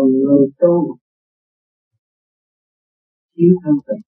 còn 0.00 0.10
người 0.24 0.46
tu 0.60 0.76
thiếu 3.34 3.52
thân 3.62 3.74
tình 3.86 4.02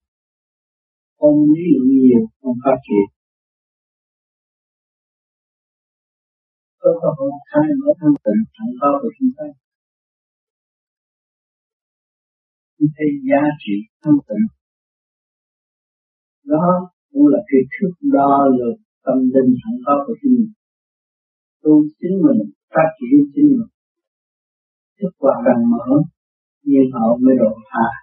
ôm 1.17 1.37
lý 1.55 1.65
luận 1.73 1.89
nhiều 2.03 2.23
không 2.41 2.57
phát 2.65 2.79
triển 2.87 3.07
có 6.81 6.91
cơ 7.01 7.09
hội 7.19 7.31
khai 7.51 7.69
mở 7.81 7.91
thân 8.01 8.13
tình 8.25 8.41
sẵn 8.55 8.69
bao 8.81 8.93
giờ 9.01 9.09
chúng 9.19 9.33
ta 9.37 9.47
chúng 12.77 12.91
thấy 12.97 13.09
giá 13.29 13.43
trị 13.63 13.77
thân 14.03 14.15
tình 14.29 14.45
đó 16.53 16.67
cũng 17.11 17.27
là 17.33 17.41
cái 17.49 17.63
thước 17.73 17.95
đo 18.17 18.35
lường 18.59 18.79
tâm 19.05 19.19
linh 19.35 19.51
sẵn 19.63 19.75
có 19.87 19.95
của 20.07 20.15
chính 20.21 20.35
mình 20.39 20.53
tu 21.63 21.75
chính 22.01 22.17
mình 22.25 22.41
phát 22.75 22.89
triển 22.99 23.19
chính 23.35 23.49
mình 23.59 23.72
thức 25.03 25.13
quả 25.19 25.35
càng 25.47 25.63
mở, 25.71 25.87
nhưng 26.63 26.91
họ 26.93 27.17
mới 27.23 27.35
độ 27.43 27.53
tha 27.71 28.03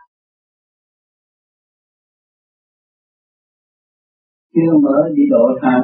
chưa 4.60 4.74
mở 4.84 4.98
đi 5.16 5.24
độ 5.30 5.46
tha 5.62 5.76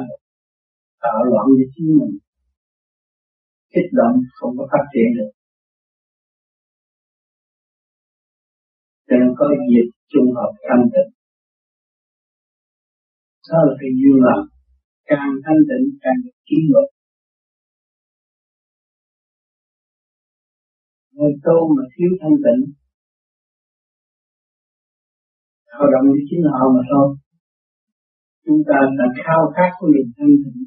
tạo 1.00 1.24
loạn 1.30 1.46
cho 1.58 1.66
chính 1.74 1.88
mình. 1.98 2.14
Kích 3.74 3.90
động 3.92 4.16
không 4.34 4.52
có 4.58 4.64
phát 4.72 4.84
triển 4.92 5.08
được. 5.16 5.30
Cho 9.06 9.16
nên 9.20 9.30
có 9.38 9.46
dịp 9.70 9.86
trung 10.12 10.28
hợp 10.36 10.52
thanh 10.68 10.84
tịnh. 10.92 11.10
Đó 13.50 13.58
là 13.66 13.74
cái 13.80 13.90
duyên 14.00 14.18
lành 14.26 14.44
càng 15.10 15.32
thanh 15.44 15.60
tịnh, 15.68 15.84
càng 16.02 16.18
được 16.24 16.36
kiến 16.46 16.62
luật. 16.72 16.88
Người 21.16 21.34
tu 21.46 21.58
mà 21.76 21.84
thiếu 21.92 22.10
thanh 22.20 22.36
tịnh 22.44 22.62
hoạt 25.76 25.90
động 25.94 26.06
với 26.12 26.22
chính 26.28 26.42
họ 26.52 26.64
mà 26.74 26.82
thôi. 26.90 27.08
Chúng 28.44 28.60
ta 28.68 28.78
đã 28.98 29.06
khao 29.24 29.42
khát 29.54 29.70
của 29.78 29.88
niềm 29.94 30.08
thanh 30.16 30.34
tịnh. 30.42 30.60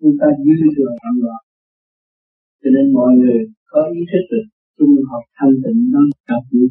Chúng 0.00 0.14
ta 0.20 0.26
dư 0.44 0.54
thừa 0.74 0.92
hạnh 1.02 1.18
loạn 1.24 1.42
cho 2.64 2.70
nên 2.76 2.86
mọi 2.98 3.10
người 3.20 3.40
có 3.72 3.80
ý 3.98 4.00
thức 4.10 4.24
được 4.32 4.46
chung 4.76 4.94
học 5.10 5.24
thanh 5.36 5.54
tịnh 5.62 5.80
nó 5.92 6.00
đặc 6.28 6.42
biệt 6.52 6.70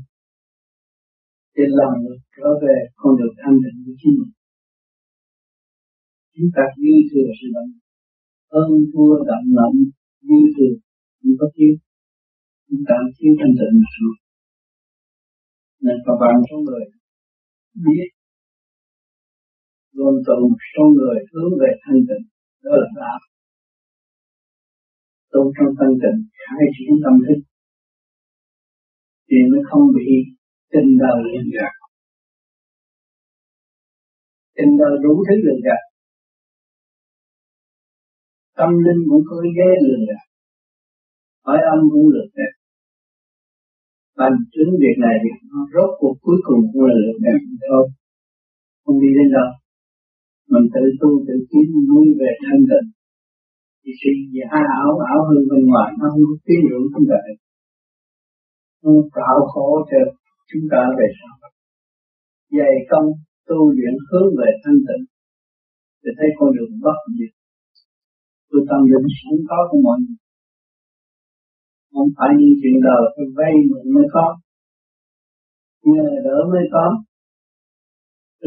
để 1.56 1.66
làm 1.80 1.94
được 2.04 2.20
trở 2.36 2.50
về 2.64 2.78
con 3.00 3.12
đường 3.20 3.36
thanh 3.42 3.58
tịnh 3.64 3.78
của 3.86 3.96
chính 4.00 4.14
mình. 4.20 4.34
Chúng 6.36 6.50
ta 6.56 6.64
dư 6.82 6.94
thừa 7.10 7.30
sự 7.38 7.48
động 7.56 7.72
ơn 8.62 8.72
thua 8.92 9.14
đậm 9.30 9.44
lặng 9.58 9.78
dư 10.28 10.40
thừa 10.56 10.74
không 11.18 11.36
có 11.40 11.48
thiếu 11.56 11.74
chúng 12.68 12.84
ta 12.90 12.98
thiếu 13.16 13.32
thanh 13.40 13.54
tịnh 13.60 13.76
mà 13.82 13.90
thôi. 13.98 14.14
Nên 15.86 15.98
có 16.06 16.14
bạn 16.22 16.36
số 16.48 16.58
người 16.68 16.86
biết 17.86 18.10
luôn 19.98 20.14
tụ 20.28 20.38
một 20.52 20.62
số 20.74 20.84
người 20.98 21.18
hướng 21.32 21.54
về 21.62 21.72
thanh 21.84 22.02
tịnh, 22.10 22.26
đó 22.64 22.72
là 22.82 22.90
đạo. 23.00 23.20
Tu 25.32 25.42
trong 25.56 25.72
thanh 25.80 25.96
tịnh, 26.04 26.20
khai 26.42 26.66
triển 26.76 26.94
tâm 27.04 27.16
thức, 27.26 27.40
thì 29.30 29.38
mới 29.52 29.62
không 29.70 29.86
bị 29.98 30.10
tình 30.74 30.90
đời 31.04 31.20
lừa 31.32 31.44
gạt 31.56 31.74
tình 34.58 34.72
đời 34.82 34.96
đủ 35.04 35.14
thứ 35.28 35.36
lừa 35.46 35.60
gạt 35.68 35.84
tâm 38.58 38.70
linh 38.86 39.02
cũng 39.10 39.24
có 39.30 39.36
ghé 39.58 39.70
lừa 39.86 40.00
gạt 40.10 40.26
hỏi 41.46 41.60
âm 41.74 41.80
cũng 41.92 42.08
lực 42.16 42.30
đẹp 42.40 42.54
Thành 44.18 44.38
chứng 44.54 44.72
việc 44.84 44.98
này 45.06 45.16
thì 45.22 45.30
rốt 45.74 45.90
cuộc 46.00 46.16
cuối 46.26 46.40
cùng 46.48 46.62
cũng 46.72 46.84
là 46.90 46.96
lực 47.06 47.18
đẹp 47.26 47.40
thôi 47.70 47.84
không? 48.84 48.98
Đi 49.02 49.10
đến 49.18 49.28
đâu. 49.38 49.50
Mình 50.52 50.66
tự 50.74 50.84
tu, 51.02 51.10
tự 51.28 51.36
tiến 51.50 51.68
nuôi 51.90 52.08
về 52.20 52.32
thanh 52.44 52.62
tịnh. 52.70 52.88
Thì 53.82 53.92
sự 54.02 54.12
gì 54.32 54.42
ảo 54.80 54.92
ảo 55.12 55.20
hơn 55.28 55.40
bên 55.50 55.62
ngoài, 55.70 55.90
nó 56.00 56.06
không 56.12 56.26
có 56.30 56.36
tiến 56.46 56.60
lượng 56.70 56.86
không 56.94 57.08
vậy 57.14 57.34
nó 58.84 58.92
tạo 59.18 59.38
khổ 59.52 59.70
cho 59.90 60.00
chúng 60.50 60.66
ta 60.72 60.82
về 60.98 61.08
sau. 61.20 61.34
Dày 62.58 62.76
công, 62.92 63.08
tu 63.48 63.60
luyện 63.76 63.96
hướng 64.08 64.30
về 64.40 64.50
thanh 64.64 64.80
tịnh. 64.88 65.04
Thì 66.02 66.10
thấy 66.18 66.30
con 66.38 66.50
đường 66.56 66.74
bất 66.84 66.98
diệt. 67.18 67.34
Tôi 68.50 68.62
tâm 68.70 68.82
định 68.92 69.08
sẵn 69.20 69.36
có 69.50 69.60
của 69.70 69.80
mọi 69.88 69.98
người 70.04 70.23
không 71.94 72.10
phải 72.18 72.32
như 72.40 72.50
chuyện 72.60 72.78
đời 72.88 73.04
phải 73.14 73.28
vay 73.38 73.54
mượn 73.70 73.86
mới 73.96 74.08
có. 74.16 74.28
Nhờ 75.92 76.06
đỡ 76.26 76.38
mới 76.52 76.66
có. 76.76 76.86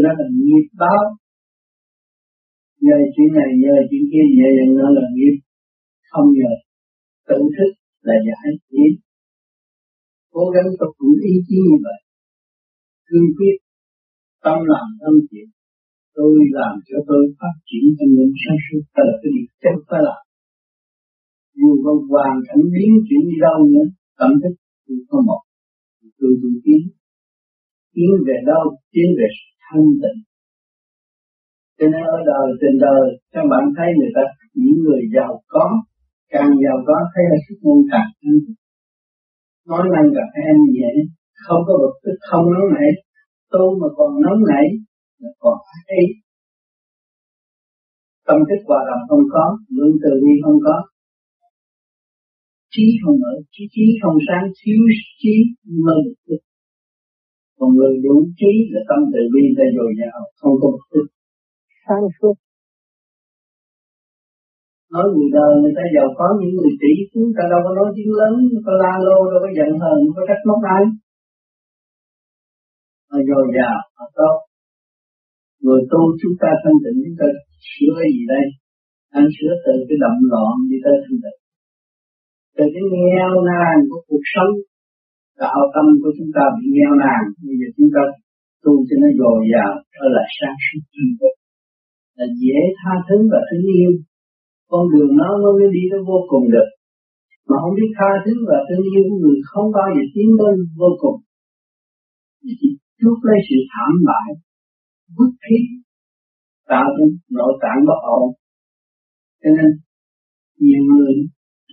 Nên 0.02 0.14
là 0.18 0.26
nghiệp 0.40 0.66
báo. 0.80 1.02
Nhờ 2.86 2.98
chuyện 3.14 3.30
này, 3.38 3.50
nhờ 3.62 3.74
chuyện 3.88 4.04
kia, 4.10 4.24
nhờ 4.38 4.48
dần 4.56 4.68
nó 4.78 4.86
là 4.96 5.04
nghiệp. 5.14 5.36
Không 6.10 6.28
nhờ. 6.38 6.52
Tự 7.28 7.38
thức 7.56 7.70
là 8.06 8.14
giải 8.28 8.48
nghiệp. 8.70 8.94
Cố 10.34 10.44
gắng 10.54 10.68
tập 10.80 10.90
đủ 11.00 11.08
ý 11.32 11.34
chí 11.48 11.56
như 11.66 11.76
vậy. 11.86 12.00
Cương 13.08 13.28
quyết 13.36 13.56
tâm 14.44 14.58
làm 14.74 14.86
tâm 15.00 15.14
chuyện. 15.30 15.48
Tôi 16.16 16.34
làm 16.58 16.74
cho 16.88 16.96
tôi 17.08 17.22
phát 17.38 17.54
triển 17.68 17.84
tâm 17.98 18.08
linh 18.16 18.34
sáng 18.42 18.60
suốt. 18.66 18.82
Đó 18.94 19.02
là 19.08 19.14
cái 19.20 19.30
điều 19.34 19.46
chắc 19.62 19.76
phải 19.88 20.00
làm 20.08 20.15
dù 21.96 22.06
hoàn 22.12 22.34
cảnh 22.46 22.62
biến 22.74 22.90
chuyển 23.06 23.22
đi 23.30 23.36
đâu 23.46 23.58
nữa 23.72 23.86
tâm 24.18 24.30
thức 24.42 24.54
tôi 24.86 24.98
có 25.08 25.18
một 25.28 25.42
tôi 26.18 26.32
tôi 26.42 26.52
tiến 26.64 26.80
tiến 27.96 28.10
về 28.26 28.36
đâu, 28.52 28.64
tiến 28.92 29.08
về 29.18 29.28
thanh 29.64 29.88
tịnh. 30.02 30.20
Cho 31.78 31.86
nên 31.92 32.02
ở 32.16 32.18
đời, 32.30 32.46
trên 32.60 32.74
đời, 32.86 33.04
các 33.34 33.44
bạn 33.50 33.64
thấy 33.76 33.88
người 33.98 34.12
ta, 34.16 34.24
những 34.62 34.78
người 34.84 35.02
giàu 35.14 35.32
có, 35.54 35.66
càng 36.34 36.50
giàu 36.64 36.78
có, 36.88 36.96
thấy 37.12 37.24
là 37.30 37.38
sức 37.46 37.58
môn 37.64 37.78
càng 37.92 38.10
nói 39.70 39.84
năng 39.94 40.08
gặp 40.16 40.28
em 40.48 40.56
nhẹ, 40.76 40.92
không 41.44 41.62
có 41.66 41.72
bực 41.82 41.94
tức 42.04 42.16
không 42.30 42.46
nóng 42.54 42.68
nảy. 42.76 42.90
Tu 43.52 43.64
mà 43.80 43.88
còn 43.96 44.10
nóng 44.24 44.40
nảy, 44.50 44.66
là 45.20 45.30
còn 45.42 45.58
hay 45.86 46.02
tâm 48.26 48.38
thức 48.48 48.60
hòa 48.68 48.80
đồng 48.88 49.04
không 49.08 49.24
có, 49.34 49.44
lượng 49.76 49.96
từ 50.02 50.10
bi 50.22 50.32
không 50.44 50.58
có 50.66 50.76
trí 52.76 52.86
không 53.02 53.16
mở 53.22 53.32
trí 53.52 53.64
trí 53.74 53.84
không 54.02 54.18
sáng 54.26 54.46
thiếu 54.58 54.80
trí 55.20 55.34
mơ 55.86 55.98
tức 56.26 56.40
còn 57.58 57.68
người 57.76 57.94
đủ 58.04 58.16
trí 58.38 58.52
là 58.72 58.80
tâm 58.88 59.00
từ 59.12 59.22
bi 59.32 59.42
ta 59.58 59.64
dồi 59.76 59.90
dào 60.00 60.20
không 60.40 60.54
có 60.60 60.68
bực 60.74 60.84
tức 60.92 61.06
sáng 61.88 62.04
suốt. 62.16 62.34
Nói 64.92 65.06
người 65.14 65.30
đời 65.36 65.52
người 65.60 65.74
ta 65.78 65.84
giàu 65.94 66.08
có 66.18 66.26
những 66.40 66.54
người 66.58 66.74
tỷ 66.82 66.92
chúng 67.12 67.28
ta 67.36 67.42
đâu 67.52 67.60
có 67.66 67.70
nói 67.78 67.88
tiếng 67.96 68.12
lớn 68.20 68.34
có 68.66 68.72
la 68.82 68.94
lô 69.06 69.18
đâu 69.30 69.40
có 69.44 69.50
giận 69.58 69.70
hờn 69.82 70.00
có 70.14 70.20
trách 70.28 70.42
móc 70.48 70.60
ai. 70.76 70.84
Mà 73.10 73.18
dồi 73.28 73.46
dào 73.56 73.78
mà 73.96 74.06
tốt. 74.18 74.36
Người 75.64 75.82
tu 75.90 76.00
chúng 76.20 76.36
ta 76.42 76.50
thanh 76.62 76.78
tịnh 76.82 76.98
chúng 77.04 77.18
ta 77.20 77.26
sửa 77.72 77.98
gì 78.14 78.22
đây? 78.34 78.46
Anh 79.18 79.28
sửa 79.36 79.52
từ 79.64 79.74
cái 79.88 79.98
động 80.04 80.20
loạn 80.30 80.54
đi 80.70 80.76
tới 80.84 80.96
thanh 81.04 81.18
tịnh 81.24 81.40
từ 82.56 82.64
cái 82.74 82.84
nghèo 82.94 83.32
nàn 83.50 83.74
của 83.88 84.00
cuộc 84.08 84.24
sống 84.34 84.52
đạo 85.42 85.60
tâm 85.74 85.86
của 86.02 86.12
chúng 86.18 86.30
ta 86.36 86.44
bị 86.56 86.66
nghèo 86.76 86.92
nàn. 87.04 87.22
Bây 87.46 87.54
giờ 87.60 87.68
chúng 87.76 87.90
ta 87.94 88.02
tu 88.64 88.72
cho 88.86 88.94
nó 89.02 89.08
dồi 89.20 89.38
dào 89.52 89.72
trở 89.94 90.06
lại 90.16 90.28
sáng 90.38 90.58
suốt 90.64 90.82
chân 90.92 91.08
thực 91.18 91.34
là 92.18 92.26
dễ 92.42 92.58
tha 92.78 92.92
thứ 93.06 93.16
và 93.32 93.40
thương 93.48 93.66
yêu. 93.78 93.92
Con 94.70 94.82
đường 94.92 95.12
nó 95.20 95.28
mới 95.42 95.68
đi 95.76 95.82
tới 95.90 96.00
vô 96.10 96.18
cùng 96.32 96.44
được. 96.54 96.68
Mà 97.48 97.56
không 97.62 97.74
biết 97.78 97.90
tha 97.98 98.10
thứ 98.24 98.32
và 98.48 98.58
thương 98.66 98.84
yêu 98.94 99.06
người 99.20 99.38
không 99.50 99.68
bao 99.76 99.88
giờ 99.94 100.04
tiến 100.14 100.28
lên 100.40 100.56
vô 100.80 100.90
cùng. 101.02 101.18
Chỉ 102.60 102.68
chuốc 103.00 103.18
lấy 103.28 103.38
sự 103.48 103.56
thảm 103.72 103.92
bại, 104.08 104.28
bức 105.16 105.30
thiết, 105.44 105.64
tạo 106.70 106.88
nên 106.98 107.10
nội 107.36 107.52
tạng 107.62 107.80
bất 107.88 108.00
ổn. 108.18 108.28
Cho 109.42 109.50
nên, 109.58 109.70
nhiều 110.64 110.82
người 110.90 111.14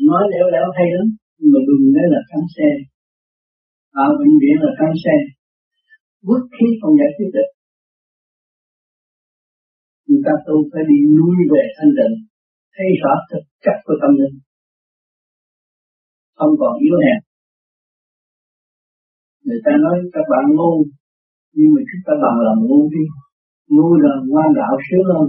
nói 0.10 0.24
lẻo 0.32 0.46
lẻo 0.54 0.68
hay 0.78 0.88
lắm, 0.96 1.08
nhưng 1.38 1.52
mà 1.54 1.60
đừng 1.68 1.84
nói 1.96 2.08
là 2.14 2.22
khám 2.30 2.44
xe. 2.56 2.70
Ở 4.06 4.08
bệnh 4.20 4.36
viện 4.42 4.58
là 4.66 4.72
khám 4.80 4.94
xe. 5.04 5.16
Bức 6.28 6.44
khí 6.56 6.68
không 6.80 6.96
giải 7.00 7.12
quyết 7.16 7.30
được. 7.36 7.50
Chúng 10.08 10.22
ta 10.26 10.34
tu 10.46 10.56
phải 10.72 10.84
đi 10.90 10.98
nuôi 11.18 11.38
về 11.52 11.64
thanh 11.76 11.94
định, 12.00 12.16
thấy 12.76 12.88
rõ 13.02 13.14
thực 13.30 13.44
chất 13.64 13.78
của 13.86 13.96
tâm 14.02 14.12
linh. 14.20 14.36
Không 16.38 16.54
còn 16.60 16.74
yếu 16.86 16.96
hèn. 17.06 17.20
Người 19.46 19.62
ta 19.66 19.72
nói 19.84 19.96
các 20.16 20.26
bạn 20.32 20.46
ngu, 20.56 20.74
nhưng 21.58 21.70
mà 21.76 21.82
chúng 21.90 22.04
ta 22.06 22.14
bằng 22.24 22.38
lòng 22.46 22.62
ngu 22.68 22.82
đi. 22.96 23.06
Ngu 23.74 23.90
là 24.04 24.14
ngoan 24.30 24.50
đạo 24.60 24.74
sướng 24.86 25.08
hơn. 25.12 25.28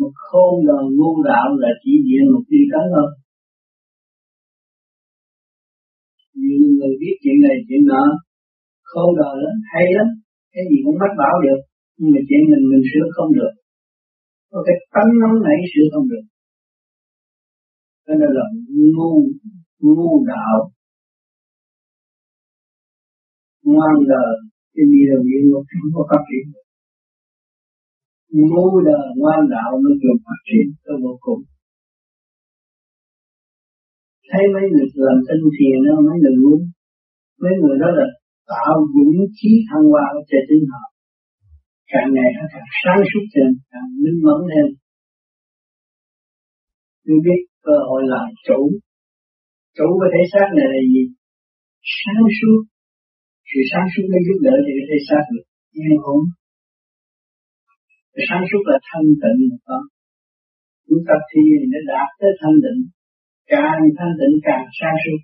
Một 0.00 0.12
khôn 0.26 0.52
là 0.68 0.78
ngu 0.96 1.12
đạo 1.30 1.48
là 1.62 1.70
chỉ 1.82 1.92
diện 2.06 2.24
một 2.32 2.44
đi 2.52 2.60
cắn 2.72 2.84
hơn. 2.94 3.08
Nhiều 6.44 6.58
người 6.76 6.92
biết 7.00 7.14
chuyện 7.22 7.38
này, 7.46 7.56
chuyện 7.66 7.82
nọ. 7.90 8.04
Khôn 8.90 9.08
đời 9.20 9.36
lắm, 9.44 9.56
hay 9.72 9.86
lắm. 9.96 10.08
Cái 10.52 10.64
gì 10.70 10.76
cũng 10.84 10.96
bắt 11.02 11.12
bảo 11.22 11.36
được, 11.46 11.60
nhưng 11.98 12.10
mà 12.14 12.20
chuyện 12.28 12.42
mình 12.50 12.64
mình 12.70 12.84
sửa 12.90 13.06
không 13.16 13.30
được. 13.38 13.52
Có 14.50 14.58
cái 14.66 14.76
tánh 14.94 15.10
nóng 15.20 15.36
nảy 15.46 15.58
sửa 15.72 15.86
không 15.92 16.06
được. 16.12 16.24
Cho 18.06 18.14
nên 18.20 18.30
là 18.36 18.44
ngu 18.94 19.12
ngu 19.86 20.12
đạo. 20.32 20.56
Ngoan 23.72 23.96
đời 24.12 24.32
cái 24.74 24.84
đi 24.92 25.00
là 25.10 25.16
địa 25.28 25.42
ngục 25.48 25.64
không 25.70 25.90
có 25.96 26.02
phát 26.10 26.22
triển 26.30 26.44
ngu 28.34 28.80
đời, 28.90 29.06
ngoan 29.16 29.40
đạo 29.54 29.70
mới 29.82 29.94
được 30.02 30.18
phát 30.26 30.40
triển 30.48 30.66
tới 30.84 30.96
vô 31.02 31.18
cùng 31.20 31.40
thấy 34.30 34.44
mấy 34.54 34.64
người 34.72 34.86
làm 35.06 35.18
tinh 35.28 35.44
thiền 35.56 35.78
đó, 35.86 35.94
mấy 36.06 36.16
người 36.22 36.36
muốn, 36.42 36.60
mấy 37.42 37.54
người 37.60 37.76
đó 37.82 37.88
là 37.98 38.06
tạo 38.52 38.76
dũng 38.92 39.18
khí 39.36 39.52
thăng 39.68 39.84
hoa 39.92 40.06
cho 40.30 40.38
trên 40.48 40.62
họ 40.72 40.82
càng 41.92 42.08
ngày 42.14 42.30
nó 42.38 42.44
càng 42.52 42.68
sáng 42.80 43.00
suốt 43.10 43.24
thêm, 43.32 43.50
càng 43.72 43.88
minh 44.02 44.18
mẫn 44.26 44.40
thêm. 44.52 44.68
Tôi 47.04 47.18
biết 47.26 47.40
cơ 47.66 47.76
hội 47.88 48.02
làm 48.12 48.26
chủ. 48.46 48.60
Chủ 49.76 49.88
cái 50.00 50.10
thể 50.14 50.22
xác 50.32 50.48
này 50.56 50.66
là 50.72 50.80
gì? 50.92 51.04
Sáng 51.98 52.24
suốt. 52.38 52.60
Sự 53.50 53.60
sáng 53.70 53.86
suốt 53.92 54.06
nó 54.12 54.18
giúp 54.26 54.38
đỡ 54.46 54.54
cho 54.64 54.72
cái 54.76 54.86
thể 54.90 54.98
xác 55.08 55.24
được 55.32 55.44
yên 55.78 55.94
ổn. 56.14 56.22
Sáng 58.28 58.44
suốt 58.50 58.62
là 58.70 58.76
thanh 58.88 59.08
tịnh 59.22 59.40
đó 59.68 59.80
chúng 60.86 61.02
ta 61.08 61.14
thì 61.30 61.42
để 61.72 61.80
đạt 61.90 62.08
tới 62.20 62.32
thanh 62.40 62.58
tịnh 62.64 62.80
càng 63.52 63.80
thanh 63.98 64.14
tịnh 64.20 64.36
càng 64.48 64.66
sáng 64.78 64.96
suốt 65.04 65.20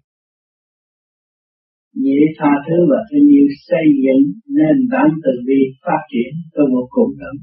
dễ 2.05 2.21
tha 2.39 2.53
thứ 2.67 2.77
và 2.91 3.01
thương 3.09 3.27
yêu 3.37 3.47
xây 3.69 3.87
dựng 4.05 4.23
nền 4.59 4.79
tảng 4.93 5.13
từ 5.25 5.33
bi 5.47 5.61
phát 5.85 6.03
triển 6.13 6.33
tới 6.55 6.65
một 6.73 6.87
cùng 6.91 7.13
đồng 7.21 7.39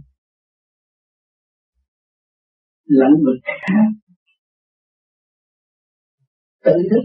lãnh 2.88 3.16
vực 3.26 3.40
khác. 3.44 3.88
Tự 6.66 6.76
thức. 6.90 7.04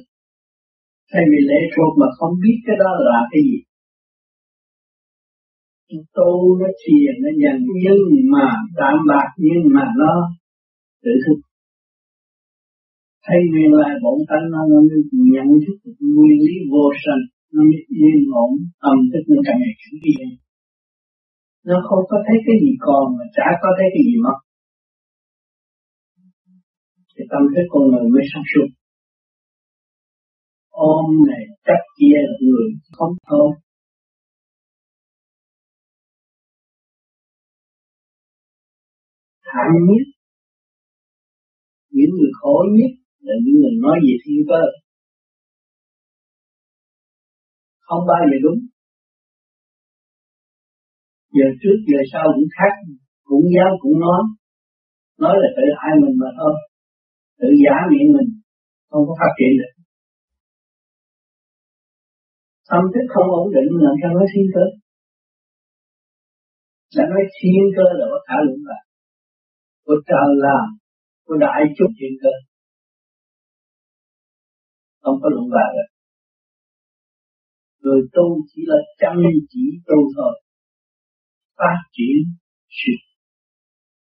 Thay 1.13 1.23
vì 1.31 1.39
lệ 1.51 1.61
thuộc 1.77 1.93
mà 2.01 2.07
không 2.19 2.35
biết 2.43 2.57
cái 2.67 2.77
đó 2.79 2.91
là 3.09 3.19
cái 3.31 3.43
gì. 3.49 3.59
Tu 6.17 6.59
nó 6.61 6.67
thiền 6.83 7.15
nó 7.23 7.31
dần 7.43 7.57
nhưng 7.85 8.03
mà 8.33 8.47
tạm 8.77 8.97
bạc, 9.09 9.29
nhưng 9.37 9.63
mà 9.75 9.85
nó 9.97 10.13
tự 11.03 11.11
thức 11.27 11.52
thấy 13.27 13.39
nguyên 13.51 13.73
lai 13.81 13.93
bổn 14.05 14.19
tánh 14.29 14.47
nó 14.53 14.61
nó 14.71 14.79
nhận 15.35 15.49
thức 15.65 15.77
nguyên 16.15 16.39
lý 16.47 16.57
vô 16.73 16.85
sanh, 17.03 17.23
nó 17.55 17.61
mới 17.71 17.81
yên 17.99 18.19
ổn, 18.43 18.53
tâm 18.83 18.97
thức 19.11 19.25
nó 19.33 19.41
càng 19.47 19.59
ngày 19.63 19.75
càng 19.81 19.99
yên. 20.11 20.29
Nó 21.69 21.77
không 21.89 22.05
có 22.11 22.17
thấy 22.27 22.37
cái 22.47 22.57
gì 22.63 22.73
còn 22.87 23.05
mà 23.17 23.25
chả 23.37 23.49
có 23.63 23.69
thấy 23.79 23.89
cái 23.95 24.03
gì 24.09 24.17
mất. 24.27 24.39
Thì 27.15 27.23
tâm 27.33 27.43
thức 27.53 27.67
con 27.73 27.83
người 27.91 28.07
mới 28.15 28.25
sáng 28.33 28.47
suốt. 28.53 28.69
Ôm 30.71 31.05
này 31.31 31.43
chấp 31.67 31.81
kia 31.97 32.19
là 32.27 32.37
người 32.47 32.67
không 32.97 33.13
thôi. 33.31 33.49
Thảm 39.49 39.73
nhất, 39.89 40.07
những 41.91 42.11
người 42.19 42.31
khổ 42.41 42.57
nhất 42.79 43.02
là 43.27 43.35
những 43.45 43.57
người 43.61 43.75
nói 43.85 43.97
về 44.05 44.15
thiên 44.25 44.41
cơ 44.51 44.63
không 47.93 48.05
bao 48.11 48.23
giờ 48.31 48.39
đúng. 48.47 48.61
Giờ 51.37 51.47
trước, 51.61 51.77
giờ 51.89 52.01
sau 52.13 52.25
cũng 52.35 52.51
khác, 52.57 52.75
cũng 53.29 53.45
dám, 53.55 53.71
cũng 53.83 53.97
nói. 54.05 54.23
Nói 55.23 55.35
là 55.43 55.49
tự 55.57 55.67
hại 55.81 55.95
mình 56.03 56.15
mà 56.23 56.31
thôi. 56.39 56.55
Tự 57.41 57.49
giả 57.63 57.77
miệng 57.91 58.09
mình, 58.17 58.31
không 58.91 59.05
có 59.09 59.15
phát 59.21 59.33
triển 59.39 59.53
được. 59.61 59.73
Tâm 62.71 62.83
thức 62.93 63.07
không 63.15 63.29
ổn 63.41 63.47
định 63.57 63.71
làm 63.87 63.95
sao 64.01 64.11
nói 64.17 64.27
thiên 64.33 64.47
cơ? 64.55 64.65
Đã 66.97 67.05
nói 67.13 67.23
thiên 67.37 67.65
cơ 67.77 67.87
là 67.99 68.07
có 68.13 68.19
khả 68.27 68.37
luận 68.47 68.61
là 68.71 68.79
của 69.85 69.99
trời 70.09 70.29
làm 70.47 70.67
của 71.27 71.37
đại 71.45 71.61
chúng 71.77 71.93
thiên 71.99 72.15
cơ 72.23 72.33
không 75.03 75.17
có 75.23 75.29
luận 75.35 75.49
bàn 75.57 75.71
được 75.77 75.93
người 77.83 78.01
tu 78.15 78.27
chỉ 78.51 78.61
là 78.71 78.79
chăm 79.01 79.17
chỉ 79.53 79.65
tu 79.89 79.99
thôi. 80.17 80.35
Phát 81.59 81.81
triển 81.97 82.17
sự. 82.79 82.95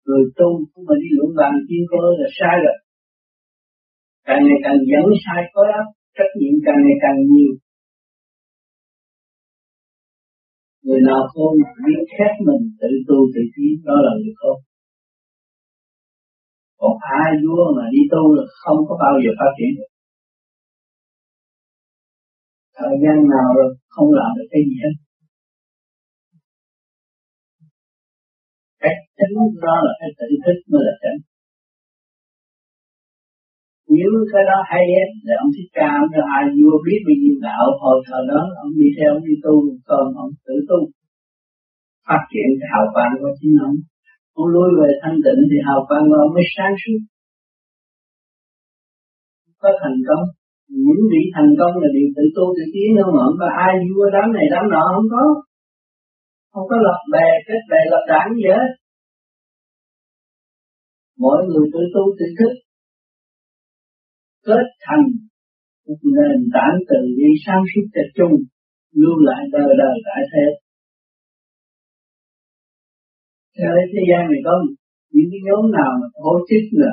Người 0.05 0.25
tu 0.37 0.49
cũng 0.71 0.85
mà 0.87 0.95
đi 1.03 1.09
luận 1.17 1.31
bàn 1.39 1.53
thiên 1.67 1.83
cơ 1.91 2.03
là 2.19 2.27
sai 2.37 2.55
rồi. 2.65 2.77
Càng 4.27 4.41
ngày 4.45 4.59
càng 4.65 4.79
dẫn 4.91 5.05
sai 5.25 5.41
khối 5.51 5.67
óc 5.79 5.87
trách 6.17 6.31
nhiệm 6.39 6.55
càng 6.65 6.79
ngày 6.83 6.97
càng 7.05 7.19
nhiều. 7.31 7.53
Người 10.85 11.01
nào 11.09 11.21
không 11.31 11.55
biết 11.85 12.01
khép 12.13 12.33
mình, 12.47 12.63
tự 12.81 12.91
tu 13.07 13.17
tự 13.33 13.41
tiến, 13.53 13.73
đó 13.87 13.95
là 14.05 14.13
người 14.19 14.35
không. 14.41 14.59
Còn 16.79 16.93
ai 17.21 17.31
vua 17.43 17.65
mà 17.77 17.85
đi 17.93 18.01
tu 18.13 18.23
là 18.35 18.43
không 18.61 18.79
có 18.87 18.93
bao 19.03 19.15
giờ 19.23 19.31
phát 19.39 19.51
triển 19.57 19.71
được 19.77 19.90
thời 22.81 22.95
gian 23.03 23.17
nào 23.33 23.47
rồi 23.57 23.69
không 23.95 24.09
làm 24.19 24.31
được 24.37 24.47
cái 24.51 24.61
gì 24.67 24.75
hết. 24.83 24.95
Cái 28.81 28.93
chính 29.17 29.35
đó 29.65 29.75
là 29.85 29.93
cái 29.99 30.09
tự 30.19 30.27
thức 30.43 30.57
mới 30.71 30.81
là 30.87 30.95
chính 31.01 31.31
nếu 33.95 34.11
cái 34.31 34.43
đó 34.51 34.57
hay 34.71 34.85
á 35.03 35.05
là 35.27 35.35
ông 35.43 35.51
thích 35.55 35.69
ca, 35.77 35.87
ông 36.01 36.09
cho 36.15 36.23
ai 36.37 36.43
vua 36.57 36.75
biết 36.85 36.99
bao 37.07 37.17
nhiêu 37.21 37.35
đạo, 37.47 37.65
hồi 37.81 37.97
thời 38.07 38.23
đó 38.31 38.41
ông 38.63 38.71
đi 38.79 38.87
theo, 38.97 39.09
ông 39.17 39.25
đi 39.29 39.35
tu 39.45 39.55
còn 39.89 40.05
ông 40.23 40.31
tự 40.45 40.55
tu. 40.69 40.79
Phát 42.07 42.23
triển 42.31 42.47
cái 42.59 42.67
hào 42.73 42.85
quang 42.93 43.13
của 43.19 43.31
chính 43.39 43.53
ông. 43.67 43.77
Ông 44.39 44.47
lui 44.55 44.69
về 44.79 44.89
thanh 45.01 45.17
tịnh 45.25 45.41
thì 45.51 45.57
hào 45.67 45.79
quang 45.87 46.03
của 46.09 46.17
ông 46.25 46.33
mới 46.35 46.45
sáng 46.55 46.73
suốt. 46.81 46.99
Có 49.61 49.69
thành 49.81 49.97
công 50.07 50.25
những 50.85 51.01
vị 51.11 51.23
thành 51.35 51.51
công 51.59 51.73
là 51.81 51.89
đều 51.95 52.07
tự 52.15 52.23
tu 52.35 52.45
tự 52.55 52.63
tiến 52.73 52.89
đâu 52.97 53.07
mà 53.15 53.21
không 53.25 53.39
có 53.41 53.47
ai 53.67 53.73
vua 53.91 54.07
đám 54.15 54.27
này 54.37 54.45
đám 54.53 54.65
nọ 54.73 54.83
không 54.95 55.09
có. 55.15 55.23
Không 56.51 56.67
có 56.71 56.75
lập 56.87 56.99
bè, 57.13 57.27
kết 57.47 57.61
bè, 57.71 57.81
lập 57.93 58.03
đảng 58.11 58.29
gì 58.39 58.47
hết. 58.57 58.69
Mỗi 61.23 61.37
người 61.47 61.65
tự 61.73 61.81
tu 61.93 62.03
tự 62.17 62.27
thức. 62.39 62.53
Kết 64.47 64.65
thành 64.85 65.05
một 65.87 65.99
nền 66.15 66.39
tảng 66.55 66.75
từ 66.89 66.97
bi 67.17 67.29
sáng 67.45 67.63
suốt 67.71 67.85
tập 67.95 68.07
chung, 68.17 68.35
lưu 68.99 69.15
lại 69.27 69.41
đời 69.53 69.71
đời 69.81 69.95
tại 70.07 70.21
thế. 70.31 70.45
Cho 73.57 73.67
nên 73.75 73.85
thế 73.93 74.01
gian 74.09 74.23
này 74.31 74.41
có 74.47 74.53
những 75.13 75.29
cái 75.31 75.41
nhóm 75.47 75.63
nào 75.77 75.91
mà 76.01 76.07
tổ 76.17 76.33
chức 76.49 76.63
là 76.81 76.91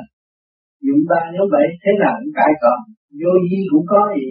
dụng 0.85 1.03
ba 1.09 1.21
nhóm 1.33 1.47
bảy 1.53 1.67
thế 1.83 1.91
nào 2.01 2.13
cũng 2.19 2.33
cãi 2.37 2.51
còn 2.63 2.79
vô 3.19 3.31
vi 3.45 3.59
cũng 3.71 3.85
có 3.93 4.01
gì 4.15 4.27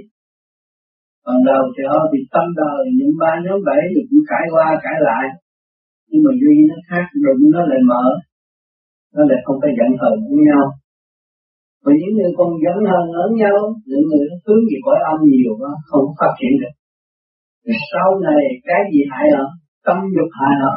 còn 1.29 1.41
đầu 1.51 1.65
thì 1.75 1.83
họ 1.93 2.01
bị 2.13 2.21
tâm 2.35 2.47
đời, 2.61 2.81
những 2.99 3.13
ba 3.23 3.33
nhóm 3.45 3.59
bảy 3.69 3.83
thì 3.93 4.01
cũng 4.09 4.23
cãi 4.31 4.45
qua 4.55 4.67
cãi 4.85 4.99
lại. 5.09 5.27
Nhưng 6.09 6.23
mà 6.25 6.33
duy 6.41 6.57
nó 6.71 6.77
khác, 6.89 7.05
đụng 7.25 7.43
nó 7.55 7.61
lại 7.71 7.81
mở. 7.91 8.05
Nó 9.15 9.23
lại 9.31 9.41
không 9.45 9.59
phải 9.63 9.73
giận 9.79 9.91
hờn 10.01 10.17
với 10.29 10.41
nhau. 10.49 10.65
Và 11.85 11.93
những 12.01 12.15
người 12.17 12.33
còn 12.39 12.51
giận 12.65 12.79
hờn 12.91 13.07
lẫn 13.19 13.31
nhau, 13.43 13.59
những 13.91 14.05
người 14.09 14.25
nó 14.31 14.37
hướng 14.45 14.63
về 14.69 14.79
cõi 14.87 14.99
âm 15.13 15.19
nhiều 15.33 15.53
nó 15.65 15.71
không 15.91 16.07
phát 16.19 16.33
triển 16.39 16.55
được. 16.61 16.75
Thì 17.65 17.75
sau 17.91 18.09
này, 18.27 18.43
cái 18.69 18.81
gì 18.93 19.01
hại 19.11 19.27
họ? 19.37 19.45
Tâm 19.87 19.99
dục 20.17 20.31
hại 20.39 20.55
họ. 20.63 20.75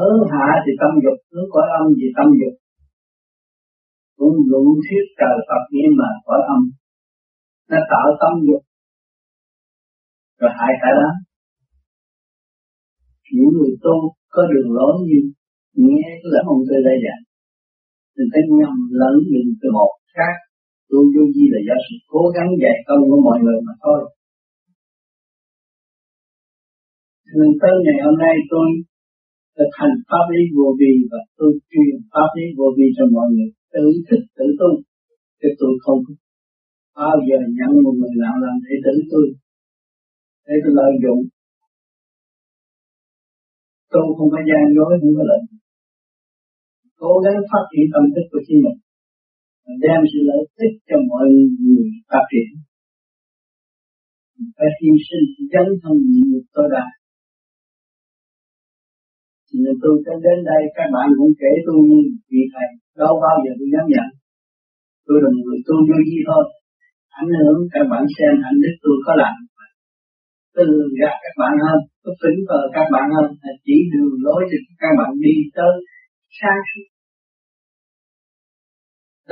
Ở 0.00 0.04
hạ 0.32 0.48
thì 0.64 0.72
tâm 0.80 0.92
dục, 1.04 1.18
hướng 1.32 1.48
cõi 1.54 1.66
âm 1.80 1.86
thì 1.98 2.06
tâm 2.16 2.28
dục 2.40 2.54
cũng 4.18 4.34
luận 4.50 4.66
thuyết 4.84 5.04
trời 5.18 5.36
Phật 5.48 5.62
nghĩa 5.72 5.88
mà 5.98 6.08
cõi 6.26 6.40
âm 6.54 6.60
nó 7.70 7.78
tạo 7.90 8.06
tâm 8.20 8.32
dục. 8.46 8.62
Rồi 10.40 10.50
hại 10.58 10.72
cả 10.82 10.90
đó 11.00 11.10
những 13.34 13.50
người 13.56 13.72
tu 13.84 13.96
có 14.34 14.42
đường 14.52 14.70
lối 14.76 14.94
như 15.08 15.20
nghe 15.84 16.02
cái 16.20 16.28
lời 16.32 16.42
ông 16.52 16.60
tôi 16.68 16.80
đây 16.88 16.96
dạy 17.04 17.18
mình 18.16 18.28
có 18.34 18.40
nhầm 18.58 18.74
lẫn 19.00 19.14
những 19.32 19.48
từ 19.60 19.68
một 19.78 19.92
khác. 20.14 20.34
Tu 20.90 20.98
vô 21.12 21.22
di 21.34 21.44
là 21.52 21.60
do 21.68 21.76
sự 21.84 21.94
cố 22.12 22.22
gắng 22.34 22.50
dạy 22.62 22.76
công 22.86 23.02
của 23.10 23.20
mọi 23.26 23.38
người 23.44 23.58
mà 23.66 23.74
thôi. 23.82 24.00
Nên 27.36 27.50
tới 27.62 27.74
ngày 27.84 27.98
hôm 28.04 28.16
nay 28.24 28.34
tôi 28.52 28.66
thực 29.56 29.70
hành 29.80 29.94
pháp 30.08 30.26
lý 30.34 30.42
vô 30.56 30.68
vi 30.80 30.92
và 31.10 31.20
tôi 31.38 31.50
truyền 31.70 31.96
pháp 32.12 32.28
lý 32.36 32.46
vô 32.58 32.68
vi 32.76 32.86
cho 32.96 33.04
mọi 33.16 33.28
người 33.34 33.50
tự 33.74 33.84
thích 34.06 34.24
tự 34.36 34.46
tu. 34.60 34.70
Chứ 35.40 35.48
tôi 35.60 35.72
không 35.84 36.00
bao 36.98 37.16
giờ 37.28 37.38
nhận 37.58 37.70
một 37.84 37.94
người 38.00 38.16
nào 38.24 38.34
làm 38.44 38.54
đệ 38.64 38.74
tử 38.84 38.94
tôi. 39.10 39.26
Để 40.46 40.54
tôi 40.62 40.72
lợi 40.78 40.92
dụng. 41.04 41.22
Tôi 43.92 44.04
không 44.16 44.30
phải 44.32 44.44
gian 44.48 44.64
dối, 44.76 44.90
không 45.00 45.14
có 45.18 45.24
lợi 45.30 45.40
cố 47.04 47.12
gắng 47.24 47.38
phát 47.50 47.64
triển 47.70 47.86
tâm 47.94 48.04
thức 48.14 48.26
của 48.32 48.42
chính 48.46 48.60
mình. 48.64 48.78
Đem 49.84 50.00
sự 50.10 50.18
lợi 50.28 50.42
ích 50.64 50.74
cho 50.88 50.96
mọi 51.10 51.26
người 51.64 51.86
phát 52.10 52.24
triển. 52.30 52.48
Phải 54.56 54.70
hy 54.78 54.90
sinh, 55.08 55.26
dấn 55.52 55.66
thân 55.82 55.96
nhịn 56.10 56.24
nhục 56.30 56.46
tôi 56.54 56.66
đạt 56.74 56.90
thì 59.54 59.72
tôi 59.82 59.94
sẽ 60.04 60.12
đến 60.26 60.38
đây, 60.50 60.62
các 60.76 60.88
bạn 60.94 61.06
cũng 61.18 61.32
kể 61.42 61.52
tôi 61.66 61.78
như 61.90 62.00
vị 62.30 62.42
thầy. 62.52 62.68
Đâu 63.02 63.12
bao 63.24 63.36
giờ 63.42 63.50
tôi 63.58 63.68
dám 63.74 63.84
nhận? 63.92 64.08
Tôi 65.06 65.16
là 65.22 65.30
người 65.44 65.60
tu 65.66 65.76
vô 65.88 65.96
vi 66.08 66.18
thôi. 66.28 66.44
Ảnh 67.22 67.30
hưởng 67.38 67.58
các 67.74 67.84
bạn 67.90 68.02
xem 68.16 68.32
ảnh 68.48 68.58
đức 68.62 68.74
tôi 68.84 68.96
có 69.06 69.12
làm. 69.22 69.34
Tôi 70.54 70.64
lường 70.72 70.92
gạt 71.00 71.16
các 71.24 71.34
bạn 71.40 71.54
hơn 71.64 71.78
tôi 72.02 72.14
phỉnh 72.20 72.38
vờ 72.48 72.60
các 72.76 72.86
bạn 72.94 73.06
hơn 73.16 73.26
chỉ 73.66 73.76
đường 73.92 74.14
lối 74.26 74.40
cho 74.50 74.58
các 74.82 74.92
bạn 74.98 75.10
đi 75.24 75.34
tới 75.56 75.72
sáng 76.38 76.60
suốt. 76.70 76.86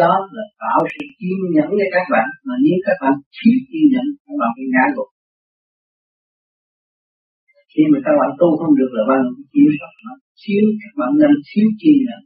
Đó 0.02 0.14
là 0.36 0.44
tạo 0.62 0.80
sự 0.92 1.04
kiên 1.18 1.38
nhẫn 1.54 1.70
cho 1.78 1.88
các 1.96 2.06
bạn, 2.14 2.28
mà 2.46 2.54
nếu 2.64 2.78
các 2.86 2.96
bạn 3.02 3.14
thiếu 3.36 3.56
kiên 3.68 3.84
nhẫn, 3.92 4.06
các 4.26 4.36
bạn 4.40 4.50
bị 4.56 4.64
ngã 4.74 4.84
gục. 4.96 5.10
Khi 7.72 7.82
mà 7.92 7.98
các 8.06 8.14
bạn 8.20 8.30
tu 8.40 8.48
không 8.60 8.74
được 8.80 8.90
là 8.96 9.02
bằng 9.10 9.26
kiểm 9.52 9.70
soát 9.76 9.92
nó 10.06 10.11
thiếu 10.42 10.64
các 10.80 10.92
bạn 11.00 11.10
nên 11.20 11.32
thiếu 11.48 11.66
chi 11.80 11.92
nữa 12.08 12.20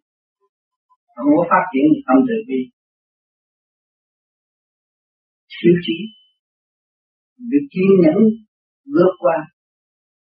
không 1.14 1.30
có 1.36 1.42
phát 1.50 1.64
triển 1.72 1.86
tâm 2.06 2.18
từ 2.28 2.36
bi. 2.48 2.60
Thiếu 5.54 5.74
trí. 5.84 5.98
Việc 7.50 7.64
kiên 7.72 7.90
nhẫn 8.02 8.18
vượt 8.94 9.12
qua 9.22 9.38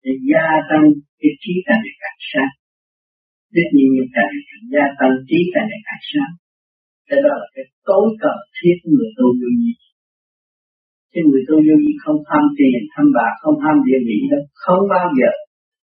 để 0.03 0.11
gia 0.29 0.47
tăng 0.69 0.85
cái 1.19 1.31
trí 1.41 1.53
càng 1.67 1.81
ngày 1.83 1.97
càng 2.03 2.19
sáng 2.31 2.53
đức 3.55 3.67
nhiên 3.75 3.89
như 3.95 4.03
càng 4.15 4.29
ngày 4.33 4.45
càng 4.49 4.65
gia 4.73 4.85
tăng 4.99 5.13
trí 5.29 5.39
càng 5.53 5.67
ngày 5.69 5.83
càng 5.87 6.03
sáng 6.11 6.33
thế 7.07 7.17
đó 7.25 7.33
là 7.41 7.47
cái 7.55 7.65
tối 7.87 8.05
cần 8.23 8.37
thiết 8.57 8.75
của 8.81 8.91
người 8.95 9.11
tu 9.17 9.25
vô 9.39 9.49
vi. 9.59 9.71
Chứ 11.11 11.19
người 11.29 11.43
tu 11.47 11.55
vô 11.65 11.75
vi 11.81 11.91
không 12.03 12.19
tham 12.29 12.43
tiền, 12.57 12.79
tham 12.93 13.05
bạc, 13.17 13.33
không 13.41 13.57
tham 13.63 13.75
địa 13.87 14.01
vị 14.07 14.19
đâu 14.31 14.43
không 14.63 14.81
bao 14.93 15.07
giờ 15.17 15.31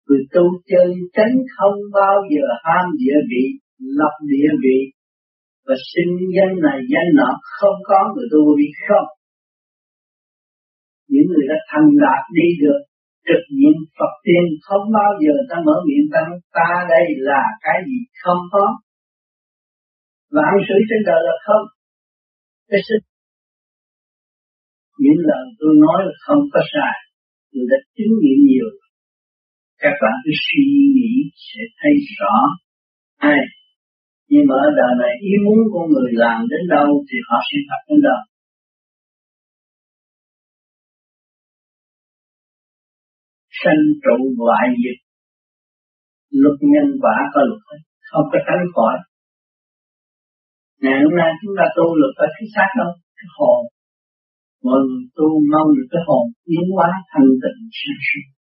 người 0.07 0.23
tu 0.33 0.45
chân 0.71 0.87
tránh 1.15 1.35
không 1.55 1.77
bao 1.99 2.15
giờ 2.33 2.45
ham 2.65 2.85
địa 3.01 3.19
vị, 3.31 3.45
lập 3.99 4.15
địa 4.31 4.49
vị. 4.63 4.79
Và 5.65 5.75
sinh 5.91 6.13
danh 6.35 6.53
này 6.67 6.79
danh 6.93 7.09
nọ 7.19 7.31
không 7.59 7.77
có 7.89 7.99
người 8.13 8.27
tu 8.33 8.41
bị 8.59 8.67
không. 8.87 9.09
Những 11.11 11.27
người 11.31 11.45
đã 11.51 11.57
thành 11.69 11.87
đạt 12.03 12.21
đi 12.37 12.47
được, 12.63 12.79
trực 13.27 13.43
diện 13.57 13.75
Phật 13.97 14.13
tiên 14.25 14.43
không 14.67 14.85
bao 14.97 15.11
giờ 15.23 15.33
ta 15.49 15.55
mở 15.67 15.75
miệng 15.87 16.07
ta 16.13 16.21
ta 16.57 16.69
đây 16.93 17.05
là 17.29 17.41
cái 17.65 17.77
gì? 17.87 17.97
Không 18.23 18.41
có. 18.53 18.65
Vạn 20.35 20.53
sự 20.67 20.77
trên 20.89 21.01
đời 21.09 21.21
là 21.27 21.35
không. 21.45 21.65
Cái 22.69 22.79
sự 22.87 22.95
những 25.03 25.19
lần 25.29 25.43
tôi 25.59 25.71
nói 25.85 25.99
là 26.07 26.15
không 26.25 26.41
có 26.53 26.61
sai. 26.73 26.95
Tôi 27.51 27.63
đã 27.71 27.77
chứng 27.95 28.13
nghiệm 28.19 28.39
nhiều 28.49 28.67
các 29.81 29.93
bạn 30.01 30.15
cứ 30.23 30.31
suy 30.45 30.63
nghĩ 30.95 31.13
sẽ 31.47 31.61
thấy 31.79 31.93
rõ. 32.19 32.35
Hay 33.23 33.39
nhưng 34.31 34.43
mà 34.49 34.55
ở 34.67 34.69
đời 34.79 34.93
này, 35.01 35.13
ý 35.31 35.33
muốn 35.45 35.59
của 35.71 35.83
người 35.91 36.11
làm 36.23 36.37
đến 36.51 36.63
đâu 36.75 36.89
thì 37.07 37.17
họ 37.27 37.37
sẽ 37.49 37.57
thật 37.69 37.81
đến 37.87 37.99
đâu. 38.07 38.21
Sanh 43.59 43.83
trụ 44.03 44.17
ngoại 44.37 44.65
diệt. 44.81 44.99
Luật 46.41 46.57
nhân 46.71 46.87
quả 47.01 47.17
có 47.33 47.41
luật 47.49 47.61
không 48.09 48.27
có 48.31 48.39
tránh 48.47 48.65
khỏi. 48.75 48.95
Ngày 50.83 50.97
hôm 51.03 51.13
nay 51.19 51.29
chúng 51.41 51.53
ta 51.57 51.65
tu 51.77 51.85
luật 51.99 52.13
có 52.19 52.25
thấy 52.33 52.45
xác 52.55 52.69
đâu? 52.79 52.91
Cái 53.17 53.27
hồn. 53.37 53.59
Mọi 54.67 54.79
người 54.85 55.03
tu 55.17 55.27
mong 55.51 55.69
được 55.75 55.87
cái 55.93 56.01
hồn. 56.07 56.23
Tiến 56.45 56.65
hóa 56.75 56.89
thanh 57.11 57.29
tịnh 57.43 57.61
sáng 57.79 58.01
suốt 58.07 58.36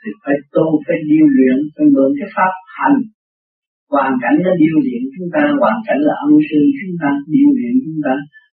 thì 0.00 0.10
phải 0.22 0.36
tu 0.54 0.66
phải 0.86 0.98
điều 1.10 1.26
luyện, 1.36 1.58
phải 1.74 1.86
mượn 1.94 2.10
cái 2.18 2.28
pháp 2.34 2.52
hành. 2.78 2.98
Hoàn 3.94 4.12
cảnh 4.22 4.36
nó 4.44 4.50
điều 4.62 4.76
luyện 4.84 5.02
chúng 5.14 5.28
ta, 5.34 5.42
hoàn 5.62 5.78
cảnh 5.86 6.00
là 6.08 6.14
ân 6.26 6.32
sư 6.48 6.60
chúng 6.78 6.94
ta, 7.00 7.10
điều 7.34 7.48
luyện 7.56 7.74
chúng 7.84 8.00
ta. 8.06 8.14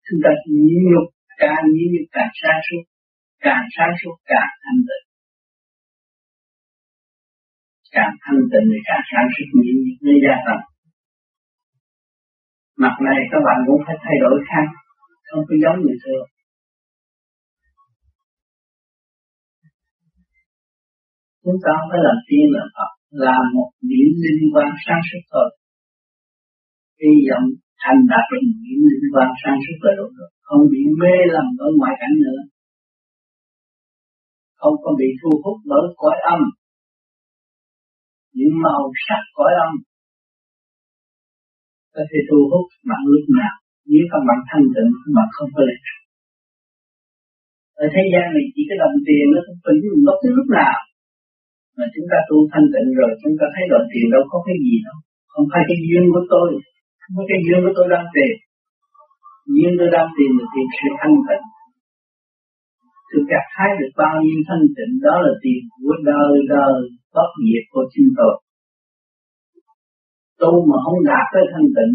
Chúng 0.05 0.19
ta 0.23 0.31
nhịn 0.65 0.81
nhục, 0.89 1.07
càng 1.41 1.63
nhịn 1.73 1.87
nhục 1.93 2.07
càng 2.17 2.31
sáng 2.41 2.61
suốt 2.67 2.83
càng 3.45 3.65
sáng 3.75 3.93
suốt 4.01 4.15
càng 4.31 4.51
thanh 4.63 4.81
tịnh. 4.87 5.05
Càng 7.95 8.13
thanh 8.23 8.41
tịnh 8.51 8.67
thì 8.71 8.79
càng 8.87 9.03
sáng 9.09 9.27
suốt 9.33 9.49
nhịn 9.59 9.75
nhục 9.85 9.99
nó 10.05 10.13
gia 10.25 10.35
tăng. 10.45 10.63
Mặt 12.83 12.95
này 13.07 13.19
các 13.31 13.41
bạn 13.47 13.57
cũng 13.67 13.81
phải 13.85 13.97
thay 14.03 14.15
đổi 14.23 14.37
khác, 14.49 14.65
không 15.27 15.43
có 15.47 15.55
giống 15.63 15.77
người 15.81 15.97
thường 16.03 16.25
chúng 21.43 21.57
ta 21.65 21.73
phải 21.89 21.99
làm 22.05 22.17
tiên 22.27 22.45
làm 22.55 22.67
Phật 22.75 22.91
là 23.23 23.35
một 23.55 23.69
điểm 23.89 24.09
linh 24.23 24.43
quan 24.53 24.69
sáng 24.85 25.01
suốt 25.07 25.23
thôi. 25.31 25.47
Hy 27.01 27.13
vọng 27.27 27.45
thành 27.81 27.99
đạt 28.11 28.25
được 28.31 28.41
một 28.47 28.57
điểm 28.65 28.79
linh 28.91 29.07
quan 29.13 29.29
sáng 29.41 29.57
suốt 29.63 29.77
là 29.85 29.91
đủ 29.99 30.07
rồi. 30.17 30.29
Không 30.47 30.63
bị 30.71 30.81
mê 31.01 31.15
lầm 31.33 31.47
ở 31.65 31.67
ngoại 31.77 31.95
cảnh 32.01 32.15
nữa. 32.25 32.41
Không 34.59 34.75
có 34.83 34.89
bị 34.99 35.07
thu 35.19 35.31
hút 35.43 35.57
bởi 35.71 35.85
cõi 36.01 36.17
âm. 36.35 36.41
Những 38.37 38.53
màu 38.65 38.83
sắc 39.05 39.21
cõi 39.37 39.51
âm 39.65 39.71
có 41.95 42.01
thể 42.09 42.19
thu 42.29 42.39
hút 42.51 42.65
bạn 42.89 43.01
lúc 43.13 43.25
nào, 43.39 43.55
nếu 43.91 44.03
các 44.11 44.21
bạn 44.27 44.39
thanh 44.49 44.65
tịnh 44.73 44.91
các 45.01 45.11
bạn 45.17 45.27
không 45.35 45.49
có 45.55 45.61
lệ 45.69 45.77
ở 47.83 47.85
thế 47.93 48.03
gian 48.13 48.25
này 48.35 48.45
chỉ 48.53 48.61
cái 48.69 48.77
đồng 48.83 48.97
tiền 49.07 49.25
nó 49.33 49.39
cũng 49.45 49.59
phải 49.63 49.75
bất 50.07 50.17
cứ 50.21 50.29
lúc 50.37 50.47
nào 50.59 50.77
mà 51.77 51.85
chúng 51.93 52.07
ta 52.11 52.17
tu 52.29 52.37
thanh 52.51 52.67
tịnh 52.73 52.89
rồi, 52.99 53.11
chúng 53.21 53.35
ta 53.39 53.45
thấy 53.53 53.63
đoạn 53.71 53.83
tiền 53.91 54.05
đâu 54.13 54.23
có 54.31 54.37
cái 54.47 54.57
gì 54.65 54.75
đâu. 54.85 54.97
Không 55.33 55.45
phải 55.51 55.63
cái 55.69 55.77
duyên 55.85 56.03
của 56.13 56.23
tôi. 56.33 56.47
Không 57.01 57.13
phải 57.17 57.27
cái 57.31 57.39
duyên 57.45 57.59
của 57.63 57.73
tôi 57.77 57.87
đang 57.93 58.07
tìm. 58.15 58.33
Duyên 59.53 59.71
tôi 59.79 59.89
đang 59.95 60.09
tìm 60.17 60.31
là 60.39 60.45
tìm 60.53 60.67
sự 60.77 60.89
thanh 61.01 61.17
tịnh. 61.27 61.45
Sự 63.09 63.19
gặt 63.31 63.45
hái 63.55 63.69
được 63.79 63.91
bao 64.01 64.15
nhiêu 64.23 64.39
thanh 64.49 64.65
tịnh, 64.75 64.93
đó 65.05 65.15
là 65.25 65.33
tiền 65.43 65.61
của 65.81 65.95
đời 66.11 66.33
đời 66.55 66.77
bất 67.15 67.29
diệt 67.45 67.65
của 67.73 67.85
chính 67.93 68.09
tôi. 68.19 68.33
Tu 70.41 70.51
mà 70.69 70.77
không 70.85 70.99
đạt 71.09 71.25
tới 71.33 71.45
thanh 71.53 71.69
tịnh, 71.77 71.93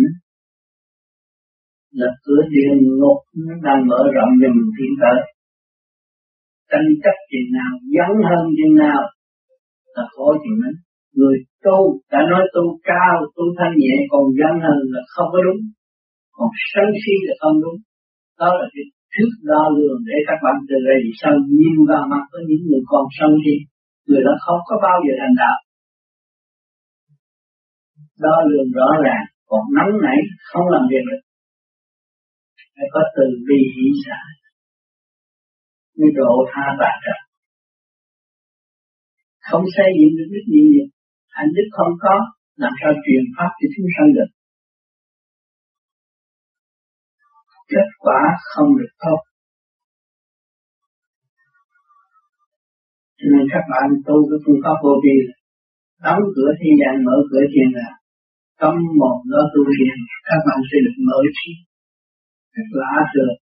là 2.01 2.11
cửa 2.25 2.43
địa 2.53 2.71
ngục 3.01 3.21
nó 3.47 3.55
đang 3.67 3.81
mở 3.91 4.01
rộng 4.17 4.33
cho 4.41 4.49
mình 4.57 4.71
tiến 4.77 4.93
tới. 5.03 5.19
Tranh 6.71 6.89
chấp 7.03 7.17
chừng 7.31 7.49
nào 7.59 7.73
dấn 7.95 8.13
hơn 8.29 8.45
chừng 8.59 8.75
nào 8.85 9.01
là 9.97 10.05
khổ 10.15 10.29
thì 10.43 10.51
đó 10.63 10.71
người 11.19 11.37
tu 11.65 11.79
đã 12.13 12.21
nói 12.31 12.43
tu 12.55 12.65
cao, 12.91 13.15
tu 13.37 13.45
thanh 13.59 13.75
nhẹ, 13.81 13.95
còn 14.13 14.25
dân 14.39 14.55
hơn 14.65 14.79
là 14.95 15.03
không 15.15 15.29
có 15.35 15.39
đúng. 15.47 15.61
Còn 16.37 16.49
sân 16.71 16.89
si 17.03 17.15
là 17.27 17.35
không 17.43 17.57
đúng. 17.65 17.79
Đó 18.41 18.49
là 18.59 18.67
cái 18.75 18.85
thước 19.13 19.33
đo 19.51 19.63
lường 19.79 20.01
để 20.09 20.17
các 20.29 20.39
bạn 20.45 20.57
từ 20.69 20.77
đây 20.89 20.99
sau 21.21 21.33
nhìn 21.57 21.77
vào 21.91 22.03
mặt 22.13 22.25
của 22.31 22.43
những 22.49 22.63
người 22.67 22.83
còn 22.93 23.05
sân 23.19 23.33
si. 23.43 23.55
Người 24.09 24.23
đó 24.27 24.35
không 24.45 24.61
có 24.69 24.75
bao 24.87 24.97
giờ 25.05 25.13
thành 25.21 25.37
đạo. 25.43 25.59
Đo 28.25 28.37
lường 28.51 28.71
rõ 28.79 28.89
ràng, 29.05 29.25
còn 29.51 29.63
nóng 29.77 29.93
nảy 30.05 30.19
không 30.51 30.67
làm 30.75 30.85
việc 30.91 31.05
được. 31.11 31.23
Phải 32.75 32.89
có 32.95 33.01
từ 33.17 33.25
bi 33.47 33.61
hỷ 33.75 33.87
xả 34.05 34.21
mới 35.99 36.11
độ 36.19 36.33
tha 36.53 36.67
bạc 36.81 36.97
trần 37.05 37.21
không 39.49 39.65
xây 39.77 39.91
dựng 39.99 40.15
được 40.19 40.29
đức 40.35 40.45
gì 40.53 40.63
nhục 40.75 40.91
hạnh 41.37 41.51
đức 41.57 41.69
không 41.77 41.93
có 42.05 42.15
làm 42.63 42.73
sao 42.81 42.93
truyền 43.05 43.25
pháp 43.37 43.51
cho 43.59 43.67
chúng 43.75 43.89
sanh 43.95 44.11
được. 44.17 44.31
Kết 47.73 47.89
quả 48.05 48.21
không 48.53 48.71
được 48.79 48.93
tốt. 49.05 49.21
Cho 53.19 53.27
nên 53.33 53.45
các 53.53 53.65
bạn 53.73 53.87
tu 54.07 54.17
cái 54.29 54.39
phương 54.45 54.61
pháp 54.65 54.77
vô 54.85 54.95
vi 55.05 55.17
đóng 56.07 56.23
cửa 56.35 56.51
thế 56.61 56.71
gian 56.81 56.95
mở 57.07 57.17
cửa 57.31 57.45
thiên 57.53 57.69
đàng. 57.77 57.97
Tâm 58.61 58.75
một 59.01 59.19
đó 59.33 59.41
tu 59.53 59.63
thiền, 59.75 59.97
các 60.29 60.41
bạn 60.47 60.59
sẽ 60.69 60.77
được 60.85 60.97
mở 61.09 61.19
trí. 61.39 61.51
Rất 62.55 62.69
lạ 62.81 62.95
thường 63.13 63.35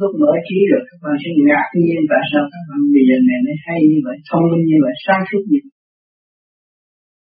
lúc 0.00 0.12
mở 0.22 0.32
trí 0.46 0.58
rồi 0.70 0.82
các 0.88 0.98
bạn 1.04 1.16
sẽ 1.22 1.30
ngạc 1.48 1.68
nhiên 1.82 2.00
tại 2.10 2.22
sao 2.30 2.42
các 2.52 2.62
bạn 2.68 2.80
bây 2.94 3.04
giờ 3.08 3.16
này 3.28 3.40
hay 3.66 3.78
như 3.90 3.98
vậy, 4.06 4.16
thông 4.28 4.44
minh 4.50 4.64
như 4.70 4.78
vậy, 4.84 4.94
sáng 5.06 5.22
suốt 5.30 5.42
như 5.50 5.58
vậy 5.64 5.74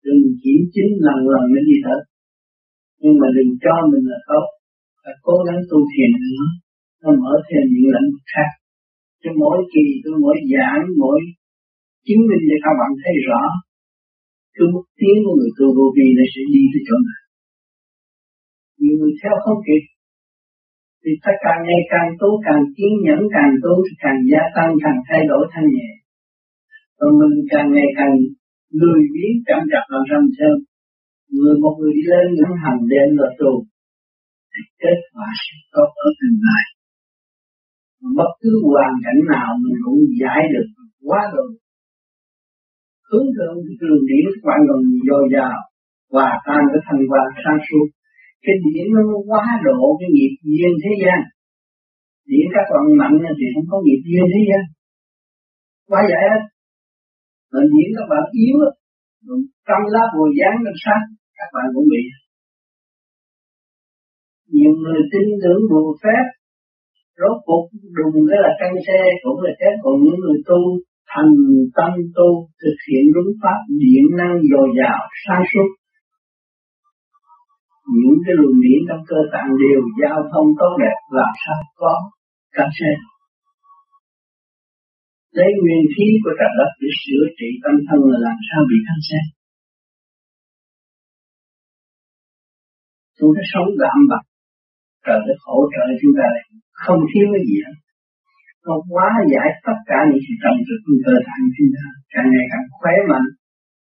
đừng 0.07 0.23
chỉ 0.43 0.55
chính 0.75 0.91
lần 1.07 1.19
lần 1.33 1.45
mới 1.53 1.63
đi 1.71 1.77
thật 1.87 2.01
nhưng 3.03 3.15
mà 3.21 3.29
đừng 3.37 3.51
cho 3.65 3.75
mình 3.93 4.05
là 4.13 4.19
tốt. 4.31 4.47
Phải 5.03 5.15
cố 5.27 5.37
gắng 5.47 5.61
tu 5.71 5.79
thiền 5.93 6.11
nữa 6.23 6.35
nó. 6.41 6.49
Mở 7.23 7.35
thêm 7.49 7.65
những 7.73 7.91
lĩnh 7.95 8.09
vực 8.13 8.27
khác. 8.35 8.51
Cho 9.23 9.31
mỗi 9.43 9.59
kỳ 9.73 9.85
tôi 10.05 10.15
mỗi 10.25 10.37
giảng, 10.53 10.83
mỗi 11.03 11.19
chứng 12.07 12.23
minh 12.29 12.45
để 12.51 12.57
các 12.65 12.75
bạn 12.81 12.91
thấy 13.03 13.15
rõ 13.29 13.43
cứ 14.57 14.65
bước 14.73 14.87
tiến 14.99 15.17
của 15.25 15.35
người 15.39 15.53
tu 15.59 15.67
vô 15.77 15.87
vi 15.97 16.07
nó 16.19 16.25
sẽ 16.33 16.43
đi 16.55 16.63
tới 16.73 16.83
chỗ 16.89 16.97
nào. 17.09 17.23
Nhiều 18.81 18.97
người 18.99 19.15
theo 19.21 19.35
không 19.45 19.61
kịp. 19.67 19.85
Thì 21.03 21.11
ta 21.23 21.33
càng 21.45 21.61
ngày 21.69 21.83
càng 21.93 22.09
tu, 22.21 22.31
càng 22.47 22.63
kiên 22.77 22.95
nhẫn, 23.05 23.21
càng 23.37 23.53
tu 23.63 23.75
thì 23.87 23.93
càng 24.05 24.19
gia 24.31 24.43
tăng, 24.57 24.71
càng 24.85 24.99
thay 25.09 25.21
đổi 25.31 25.43
thanh 25.53 25.69
nhẹ 25.77 25.91
còn 27.00 27.11
mình 27.21 27.35
càng 27.52 27.69
ngày 27.75 27.88
càng 27.99 28.14
lười 28.80 29.00
biếng 29.14 29.35
chậm 29.47 29.61
chạp 29.71 29.85
làm 29.92 30.02
râm 30.11 30.25
sơn 30.38 30.57
người 31.37 31.54
một 31.62 31.75
người 31.78 31.92
đi 31.97 32.04
lên 32.12 32.26
những 32.37 32.54
hành 32.62 32.80
đêm 32.92 33.09
là 33.21 33.28
tù. 33.40 33.52
Thì 34.52 34.62
kết 34.83 34.99
quả 35.12 35.28
sẽ 35.42 35.54
có 35.75 35.83
ở 36.04 36.09
tương 36.19 36.38
lai 36.47 36.64
bất 38.19 38.30
cứ 38.40 38.52
hoàn 38.71 38.92
cảnh 39.04 39.21
nào 39.33 39.49
mình 39.62 39.76
cũng 39.85 39.99
giải 40.21 40.42
được 40.52 40.69
quá 41.09 41.21
rồi. 41.35 41.50
Hướng 43.09 43.28
thượng 43.35 43.57
thì 43.64 43.73
trường 43.80 44.02
điển 44.09 44.25
các 44.33 44.42
bạn 44.49 44.61
còn 44.69 44.80
dồi 45.09 45.25
dào 45.35 45.59
và 46.14 46.28
tan 46.47 46.62
cái 46.73 46.80
thành 46.87 47.02
quả 47.11 47.23
sáng 47.42 47.61
suốt. 47.66 47.87
Cái 48.45 48.57
điển 48.64 48.87
nó 48.95 49.02
quá 49.30 49.45
độ 49.66 49.80
cái 50.00 50.09
nghiệp 50.14 50.35
duyên 50.49 50.73
thế 50.83 50.92
gian. 51.02 51.21
Điển 52.30 52.47
các 52.54 52.66
bạn 52.73 52.85
mạnh 53.00 53.16
thì 53.38 53.47
không 53.54 53.66
có 53.71 53.76
nghiệp 53.85 54.00
duyên 54.09 54.25
thế 54.33 54.40
gian. 54.49 54.62
Quá 55.90 56.00
giải 56.11 56.23
hết 56.30 56.42
mà 57.52 57.61
điển 57.73 57.88
các 57.97 58.07
bạn 58.12 58.25
yếu 58.42 58.57
trong 59.66 59.83
lá 59.95 60.04
bùi 60.14 60.30
dáng 60.38 60.57
làm 60.66 60.76
sáng, 60.85 61.04
các 61.38 61.49
bạn 61.54 61.66
cũng 61.75 61.87
bị 61.92 62.02
nhiều 64.54 64.73
người 64.83 65.00
tin 65.12 65.26
tưởng 65.42 65.62
bùa 65.71 65.90
phép 66.02 66.25
rốt 67.21 67.37
cuộc 67.47 67.64
đùng 67.97 68.16
cái 68.28 68.38
là 68.45 68.52
căn 68.61 68.73
xe 68.87 69.00
cũng 69.23 69.38
là 69.45 69.52
chết 69.61 69.75
còn 69.83 69.95
những 70.02 70.19
người 70.23 70.38
tu 70.49 70.61
thành 71.12 71.33
tâm 71.76 71.92
tu 72.16 72.28
thực 72.62 72.78
hiện 72.87 73.04
đúng 73.14 73.30
pháp 73.42 73.59
điện 73.83 74.04
năng 74.19 74.35
dồi 74.50 74.69
dào 74.78 75.00
sáng 75.25 75.45
suốt. 75.50 75.69
Những 78.00 78.19
cái 78.25 78.35
luồng 78.38 78.59
điển 78.64 78.80
trong 78.88 79.02
cơ 79.11 79.21
tạng 79.33 79.50
đều 79.62 79.80
giao 80.00 80.19
thông 80.33 80.49
tốt 80.61 80.73
đẹp 80.83 80.97
làm 81.19 81.33
sao 81.42 81.61
có 81.80 81.92
căn 82.57 82.69
xe 82.78 82.92
lấy 85.39 85.51
nguyên 85.61 85.85
khí 85.95 86.07
của 86.23 86.35
trời 86.39 86.53
đất 86.61 86.71
để 86.81 86.91
sửa 87.03 87.25
trị 87.39 87.49
tâm 87.63 87.75
thân 87.87 88.01
là 88.11 88.19
làm 88.27 88.39
sao 88.49 88.61
bị 88.71 88.79
căn 88.87 88.99
xe 89.09 89.21
chúng 93.19 93.33
ta 93.37 93.43
sống 93.53 93.69
đạm 93.83 93.99
bạc 94.11 94.25
trời 95.07 95.21
đất 95.27 95.39
hỗ 95.49 95.59
trợ 95.73 95.85
chúng 96.01 96.15
ta 96.19 96.27
này 96.37 96.45
không 96.85 97.01
thiếu 97.11 97.27
cái 97.33 97.43
gì 97.49 97.57
hết. 97.67 97.77
Nó 98.67 98.75
quá 98.93 99.11
giải 99.33 99.49
tất 99.67 99.79
cả 99.91 99.99
những 100.09 100.23
sự 100.27 100.35
trong 100.43 100.59
trực 100.67 100.81
của 100.87 100.99
cơ 101.07 101.15
thể 101.27 101.37
chúng 101.57 101.73
ta. 101.77 101.87
Càng 102.15 102.29
ngày 102.33 102.47
càng 102.53 102.67
khỏe 102.79 102.95
mạnh, 103.11 103.29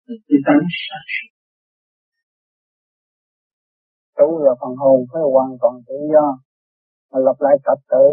được 0.06 0.20
tư 0.28 0.36
tánh 0.46 0.63
sạch 0.86 1.08
suốt 1.13 1.30
tu 4.18 4.30
là 4.46 4.54
phần 4.62 4.74
hồn 4.82 4.98
phải 5.12 5.24
hoàn 5.34 5.52
toàn 5.62 5.75
tự 5.88 5.98
do, 6.13 6.25
mà 7.10 7.18
lập 7.25 7.38
lại 7.46 7.56
trật 7.66 7.80
tự 7.92 8.06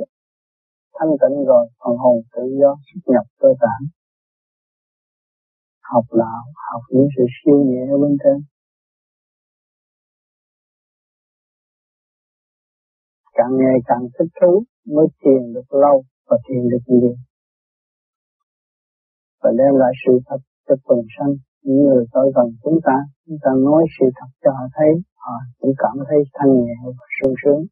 thanh 1.00 1.14
tịnh 1.20 1.44
rồi, 1.50 1.64
phần 1.80 1.96
hồn 2.02 2.16
tự 2.34 2.42
do, 2.60 2.70
xuất 2.86 3.02
nhập 3.12 3.26
cơ 3.40 3.48
bản 3.60 3.80
học 5.92 6.04
lão 6.10 6.42
học 6.70 6.82
những 6.90 7.08
sự 7.16 7.24
siêu 7.36 7.58
nhẹ 7.68 7.82
ở 7.94 7.96
bên 8.02 8.16
trên. 8.22 8.36
Càng 13.32 13.52
ngày 13.60 13.76
càng 13.88 14.04
thích 14.18 14.32
thú 14.40 14.64
mới 14.94 15.06
thiền 15.20 15.52
được 15.54 15.68
lâu 15.84 16.04
và 16.28 16.36
thiền 16.48 16.62
được 16.72 16.84
nhiều. 16.86 17.14
Và 19.42 19.50
đem 19.58 19.74
lại 19.82 19.92
sự 20.06 20.12
thật 20.26 20.40
cho 20.68 20.74
quần 20.84 21.00
sanh, 21.18 21.34
những 21.62 21.82
người 21.86 22.04
tới 22.12 22.26
gần 22.34 22.46
chúng 22.64 22.78
ta 22.84 22.96
chúng 23.26 23.38
ta 23.42 23.50
nói 23.64 23.84
sự 24.00 24.06
thật 24.16 24.30
cho 24.42 24.50
họ 24.50 24.64
thấy, 24.74 24.92
họ 25.16 25.32
cũng 25.60 25.74
cảm 25.78 25.96
thấy 26.08 26.18
thanh 26.34 26.52
nhẹ 26.64 26.76
và 26.84 27.06
sung 27.20 27.34
sướng. 27.44 27.66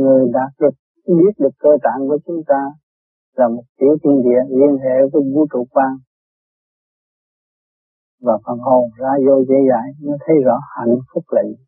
Người 0.00 0.22
đạt 0.36 0.52
được 0.60 0.74
biết 1.18 1.34
được 1.38 1.54
cơ 1.58 1.70
tạng 1.84 2.00
của 2.08 2.18
chúng 2.26 2.42
ta 2.46 2.62
là 3.36 3.48
một 3.48 3.62
tiểu 3.78 3.94
thiên 4.02 4.16
địa 4.26 4.42
liên 4.58 4.74
hệ 4.84 4.96
với 5.12 5.22
vũ 5.34 5.46
trụ 5.52 5.66
quan 5.70 5.92
và 8.20 8.38
phần 8.44 8.58
hồn 8.58 8.84
ra 8.98 9.12
vô 9.26 9.44
dễ 9.48 9.58
dãi 9.70 9.88
nó 10.02 10.14
thấy 10.26 10.36
rõ 10.44 10.56
hạnh 10.76 10.96
phúc 11.14 11.24
là 11.28 11.42
gì. 11.42 11.64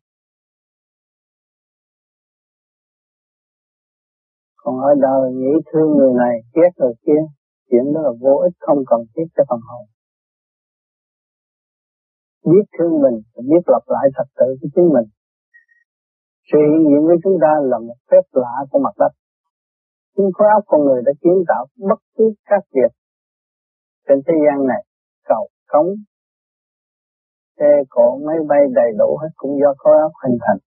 Còn 4.57 4.75
ở 4.79 4.91
đời 5.01 5.33
nghĩ 5.33 5.53
thương 5.71 5.89
người 5.97 6.13
này, 6.13 6.35
ghét 6.55 6.71
người 6.77 6.93
kia, 7.05 7.21
chuyện 7.69 7.93
đó 7.93 8.01
là 8.01 8.11
vô 8.21 8.35
ích, 8.35 8.53
không 8.59 8.77
cần 8.87 8.99
thiết 9.15 9.27
cho 9.35 9.43
phần 9.49 9.59
hồn. 9.69 9.85
Biết 12.51 12.65
thương 12.77 13.01
mình, 13.01 13.17
biết 13.49 13.63
lập 13.67 13.83
lại 13.87 14.09
thật 14.15 14.27
tự 14.35 14.45
của 14.61 14.67
chính 14.75 14.89
mình 14.95 15.07
sự 16.51 16.59
hiện 16.69 16.81
diện 16.89 17.01
của 17.07 17.17
chúng 17.23 17.37
ta 17.41 17.51
là 17.71 17.77
một 17.87 17.99
phép 18.11 18.23
lạ 18.31 18.55
của 18.69 18.79
mặt 18.79 18.95
đất 18.99 19.11
chính 20.15 20.29
khối 20.33 20.47
óc 20.57 20.63
con 20.67 20.81
người 20.85 21.01
đã 21.05 21.11
kiến 21.21 21.37
tạo 21.47 21.65
bất 21.89 21.99
cứ 22.15 22.33
các 22.45 22.63
việc 22.75 22.91
trên 24.07 24.17
thế 24.27 24.33
gian 24.45 24.67
này 24.67 24.83
cầu 25.29 25.47
cống, 25.67 25.89
xe 27.59 27.71
cộ, 27.89 28.17
máy 28.27 28.37
bay 28.49 28.59
đầy 28.73 28.89
đủ 28.97 29.17
hết 29.21 29.29
cũng 29.35 29.51
do 29.61 29.73
khối 29.77 29.95
óc 30.01 30.11
hình 30.23 30.37
thành 30.47 30.59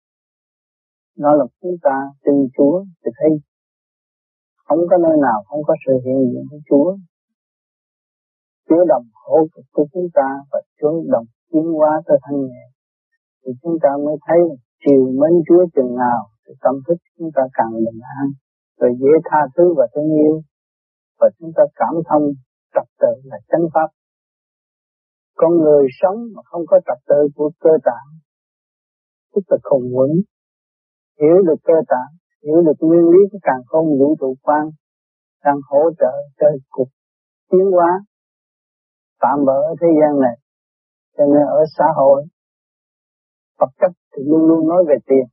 nó 1.22 1.30
là 1.34 1.44
chúng 1.60 1.76
ta 1.82 1.96
tin 2.24 2.34
Chúa 2.56 2.84
thì 3.04 3.10
thấy 3.18 3.30
không 4.64 4.78
có 4.90 4.96
nơi 4.96 5.16
nào 5.22 5.38
không 5.48 5.62
có 5.66 5.74
sự 5.86 5.92
hiện 6.04 6.18
diện 6.30 6.44
của 6.50 6.60
Chúa. 6.68 6.96
Chúa 8.68 8.84
đồng 8.88 9.06
hỗ 9.24 9.38
trợ 9.52 9.62
của 9.72 9.86
chúng 9.92 10.08
ta 10.14 10.28
và 10.52 10.60
Chúa 10.80 11.02
đồng 11.06 11.24
tiến 11.52 11.66
hóa 11.78 12.02
tới 12.06 12.18
thanh 12.22 12.40
nhẹ. 12.40 12.64
Thì 13.42 13.52
chúng 13.62 13.76
ta 13.82 13.88
mới 14.04 14.16
thấy 14.26 14.38
chiều 14.84 15.02
mến 15.20 15.34
Chúa 15.46 15.62
chừng 15.74 15.96
nào 15.96 16.20
thì 16.44 16.54
tâm 16.60 16.74
thức 16.86 16.98
chúng 17.18 17.30
ta 17.34 17.42
càng 17.52 17.72
bình 17.86 18.00
an, 18.18 18.26
rồi 18.80 18.90
dễ 19.00 19.12
tha 19.24 19.40
thứ 19.56 19.74
và 19.76 19.86
thương 19.94 20.10
yêu. 20.22 20.42
Và 21.20 21.28
chúng 21.38 21.50
ta 21.56 21.62
cảm 21.74 21.94
thông 22.08 22.22
trật 22.74 22.88
tự 23.00 23.12
là 23.24 23.38
chánh 23.48 23.66
pháp. 23.74 23.88
Con 25.36 25.52
người 25.58 25.86
sống 26.00 26.18
mà 26.34 26.42
không 26.44 26.62
có 26.66 26.80
trật 26.86 26.98
tự 27.08 27.28
của 27.34 27.50
cơ 27.60 27.70
tạng, 27.84 28.08
tức 29.34 29.42
là 29.48 29.56
khùng 29.62 29.96
quẩn, 29.96 30.10
hiểu 31.20 31.36
được 31.46 31.60
cơ 31.64 31.74
tạng 31.88 32.20
hiểu 32.44 32.60
được 32.66 32.78
nguyên 32.80 33.04
lý 33.12 33.18
của 33.32 33.38
càng 33.42 33.62
không 33.66 33.86
vũ 33.98 34.16
trụ 34.20 34.34
quan 34.42 34.64
đang 35.44 35.60
hỗ 35.68 35.90
trợ 35.98 36.14
cho 36.38 36.46
cuộc 36.70 36.88
tiến 37.50 37.70
hóa 37.72 38.00
tạm 39.20 39.44
bỡ 39.46 39.52
ở 39.52 39.74
thế 39.80 39.88
gian 40.00 40.20
này 40.20 40.36
cho 41.16 41.24
nên 41.24 41.42
ở 41.46 41.64
xã 41.78 41.84
hội 41.96 42.24
phật 43.60 43.70
chất 43.80 43.92
thì 44.12 44.22
luôn 44.30 44.42
luôn 44.48 44.68
nói 44.68 44.84
về 44.88 44.96
tiền. 45.08 45.26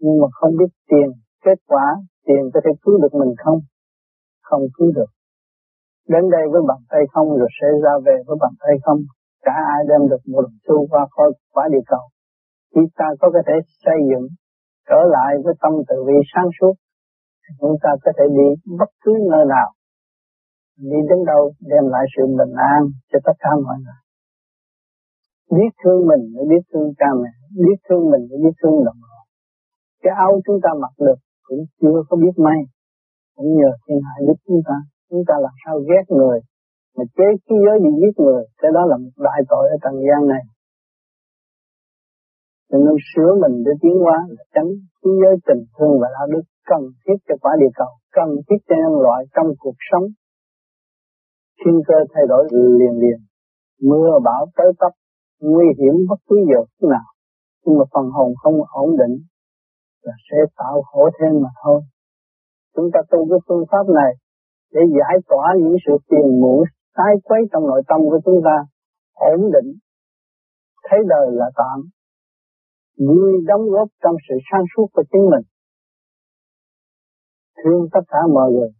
Nhưng 0.00 0.16
mà 0.20 0.28
không 0.32 0.52
biết 0.58 0.70
tiền 0.90 1.08
kết 1.44 1.58
quả, 1.66 1.86
tiền 2.26 2.42
có 2.54 2.60
thể 2.64 2.70
cứu 2.82 2.94
được 3.02 3.14
mình 3.20 3.34
không? 3.44 3.58
Không 4.42 4.62
cứu 4.76 4.92
được. 4.94 5.10
Đến 6.08 6.24
đây 6.30 6.44
với 6.52 6.62
bàn 6.68 6.80
tay 6.90 7.02
không 7.12 7.28
rồi 7.38 7.50
sẽ 7.60 7.68
ra 7.84 7.94
về 8.06 8.16
với 8.26 8.36
bàn 8.40 8.52
tay 8.60 8.74
không? 8.84 8.98
Cả 9.46 9.54
ai 9.74 9.80
đem 9.88 10.08
được 10.10 10.22
một 10.32 10.42
đồng 10.42 10.58
xu 10.66 10.86
qua 10.90 11.06
khỏi 11.10 11.28
quả 11.54 11.64
địa 11.72 11.84
cầu. 11.86 12.04
Chỉ 12.74 12.80
ta 12.96 13.08
có 13.20 13.28
thể 13.46 13.56
xây 13.84 13.98
dựng, 14.10 14.26
trở 14.88 15.00
lại 15.14 15.32
với 15.44 15.54
tâm 15.62 15.72
từ 15.88 15.96
vị 16.06 16.18
sáng 16.34 16.50
suốt. 16.60 16.74
Chúng 17.60 17.76
ta 17.82 17.90
có 18.04 18.12
thể 18.18 18.24
đi 18.38 18.48
bất 18.78 18.90
cứ 19.04 19.12
nơi 19.30 19.44
nào. 19.54 19.68
Đi 20.78 20.98
đến 21.08 21.18
đâu, 21.26 21.52
đem 21.60 21.84
lại 21.94 22.04
sự 22.16 22.22
bình 22.38 22.54
an 22.74 22.82
cho 23.12 23.18
tất 23.24 23.32
cả 23.38 23.50
mọi 23.64 23.76
người 23.84 24.01
biết 25.50 25.72
thương 25.84 26.00
mình 26.10 26.22
để 26.34 26.42
biết 26.50 26.64
thương 26.72 26.88
cha 26.98 27.10
mẹ 27.22 27.32
biết 27.66 27.78
thương 27.88 28.10
mình 28.10 28.24
để 28.30 28.36
biết 28.44 28.54
thương 28.62 28.84
đồng 28.84 29.00
hồ. 29.08 29.18
Cái 30.02 30.12
áo 30.16 30.32
chúng 30.46 30.58
ta 30.64 30.70
mặc 30.82 30.94
được 31.06 31.18
cũng 31.46 31.62
chưa 31.80 31.98
có 32.08 32.16
biết 32.16 32.36
may. 32.36 32.60
Cũng 33.36 33.50
nhờ 33.58 33.70
thiên 33.84 33.98
hạ 34.06 34.14
giúp 34.26 34.38
chúng 34.46 34.62
ta. 34.68 34.76
Chúng 35.10 35.24
ta 35.28 35.34
làm 35.40 35.54
sao 35.64 35.74
ghét 35.88 36.04
người 36.08 36.38
mà 36.96 37.04
chế 37.16 37.28
khí 37.44 37.56
giới 37.64 37.76
đi 37.84 37.90
giết 38.00 38.14
người. 38.24 38.42
Cái 38.60 38.70
đó 38.74 38.82
là 38.90 38.96
một 38.96 39.14
đại 39.26 39.40
tội 39.48 39.64
ở 39.74 39.76
trần 39.82 39.94
gian 40.08 40.28
này. 40.28 40.42
Cho 42.70 42.78
nên 42.78 42.96
sửa 43.10 43.30
mình 43.42 43.54
để 43.66 43.72
tiến 43.82 43.96
hóa 44.04 44.18
là 44.36 44.44
tránh 44.54 44.70
khí 44.98 45.10
giới 45.22 45.34
tình 45.46 45.62
thương 45.74 45.94
và 46.00 46.08
đạo 46.16 46.26
đức 46.34 46.44
cần 46.70 46.82
thiết 47.02 47.18
cho 47.28 47.34
quả 47.42 47.52
địa 47.60 47.72
cầu, 47.74 47.92
cần 48.16 48.28
thiết 48.46 48.60
cho 48.68 48.74
nhân 48.82 48.94
loại 49.04 49.24
trong 49.34 49.48
cuộc 49.58 49.78
sống. 49.90 50.06
Thiên 51.60 51.76
cơ 51.88 51.94
thay 52.14 52.24
đổi 52.28 52.48
liền 52.50 52.94
liền, 53.02 53.20
mưa 53.90 54.10
bão 54.24 54.46
tới 54.56 54.66
tấp, 54.80 54.92
nguy 55.50 55.66
hiểm 55.78 55.94
bất 56.08 56.20
cứ 56.28 56.36
giờ 56.50 56.60
phút 56.64 56.90
nào. 56.94 57.08
Nhưng 57.64 57.78
mà 57.78 57.84
phần 57.92 58.06
hồn 58.16 58.30
không 58.42 58.56
ổn 58.82 58.90
định 59.00 59.14
là 60.02 60.14
sẽ 60.30 60.36
tạo 60.56 60.82
khổ 60.82 61.10
thêm 61.18 61.32
mà 61.42 61.50
thôi. 61.62 61.80
Chúng 62.74 62.88
ta 62.92 63.00
tu 63.10 63.18
cái 63.30 63.38
phương 63.48 63.64
pháp 63.70 63.84
này 64.00 64.12
để 64.74 64.80
giải 64.98 65.16
tỏa 65.28 65.46
những 65.62 65.76
sự 65.86 65.92
tiền 66.10 66.40
muộn, 66.40 66.60
sai 66.96 67.12
quấy 67.24 67.40
trong 67.52 67.66
nội 67.66 67.82
tâm 67.88 68.00
của 68.10 68.20
chúng 68.24 68.40
ta, 68.44 68.56
ổn 69.14 69.40
định, 69.54 69.68
thấy 70.90 70.98
đời 71.08 71.26
là 71.30 71.50
tạm, 71.56 71.78
vui 73.08 73.32
đóng 73.46 73.64
góp 73.70 73.88
trong 74.02 74.16
sự 74.28 74.34
sáng 74.52 74.64
suốt 74.76 74.86
của 74.92 75.02
chính 75.12 75.24
mình 75.30 75.44
thương 77.64 77.88
tất 77.92 78.00
cả 78.08 78.18
mọi 78.34 78.50
người 78.52 78.70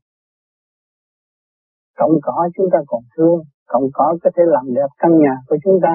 cộng 1.96 2.12
cỏ 2.22 2.48
chúng 2.56 2.66
ta 2.72 2.78
còn 2.86 3.02
thương, 3.16 3.38
cộng 3.66 3.86
cỏ 3.92 4.16
có 4.22 4.30
thể 4.36 4.42
làm 4.46 4.74
đẹp 4.74 4.90
căn 4.98 5.10
nhà 5.18 5.34
của 5.48 5.56
chúng 5.64 5.78
ta 5.82 5.94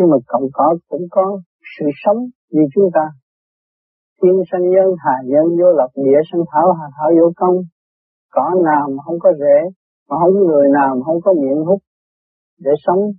nhưng 0.00 0.10
mà 0.10 0.16
cộng 0.26 0.48
cỏ 0.52 0.76
cũng 0.88 1.02
có 1.10 1.40
sự 1.78 1.86
sống 2.04 2.16
như 2.50 2.62
chúng 2.74 2.88
ta. 2.94 3.04
Thiên 4.22 4.36
sanh 4.52 4.70
nhân, 4.70 4.88
hà 5.04 5.16
nhân, 5.24 5.44
vô 5.58 5.72
lập, 5.78 5.90
địa 5.94 6.20
sanh, 6.32 6.40
thảo, 6.52 6.72
hà 6.72 6.86
thảo, 6.96 7.10
vô 7.18 7.32
công. 7.36 7.56
Cỏ 8.30 8.54
nào 8.64 8.88
mà 8.90 9.02
không 9.06 9.18
có 9.18 9.32
rễ, 9.38 9.58
mà 10.08 10.16
không 10.20 10.32
có 10.34 10.40
người 10.48 10.68
nào 10.78 10.94
mà 10.96 11.02
không 11.04 11.20
có 11.24 11.32
miệng 11.32 11.64
hút 11.66 11.80
để 12.58 12.70
sống 12.86 13.12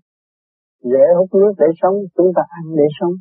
rễ 0.83 1.05
hút 1.17 1.29
nước 1.33 1.53
để 1.57 1.65
sống, 1.81 1.95
chúng 2.15 2.31
ta 2.35 2.41
ăn 2.49 2.75
để 2.75 2.83
sống. 2.99 3.13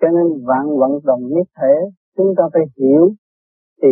Cho 0.00 0.08
nên 0.08 0.44
vạn 0.46 0.64
vận 0.80 0.90
động 1.04 1.22
nhất 1.28 1.46
thể, 1.60 1.74
chúng 2.16 2.34
ta 2.36 2.44
phải 2.52 2.62
hiểu 2.78 3.04
thì 3.82 3.88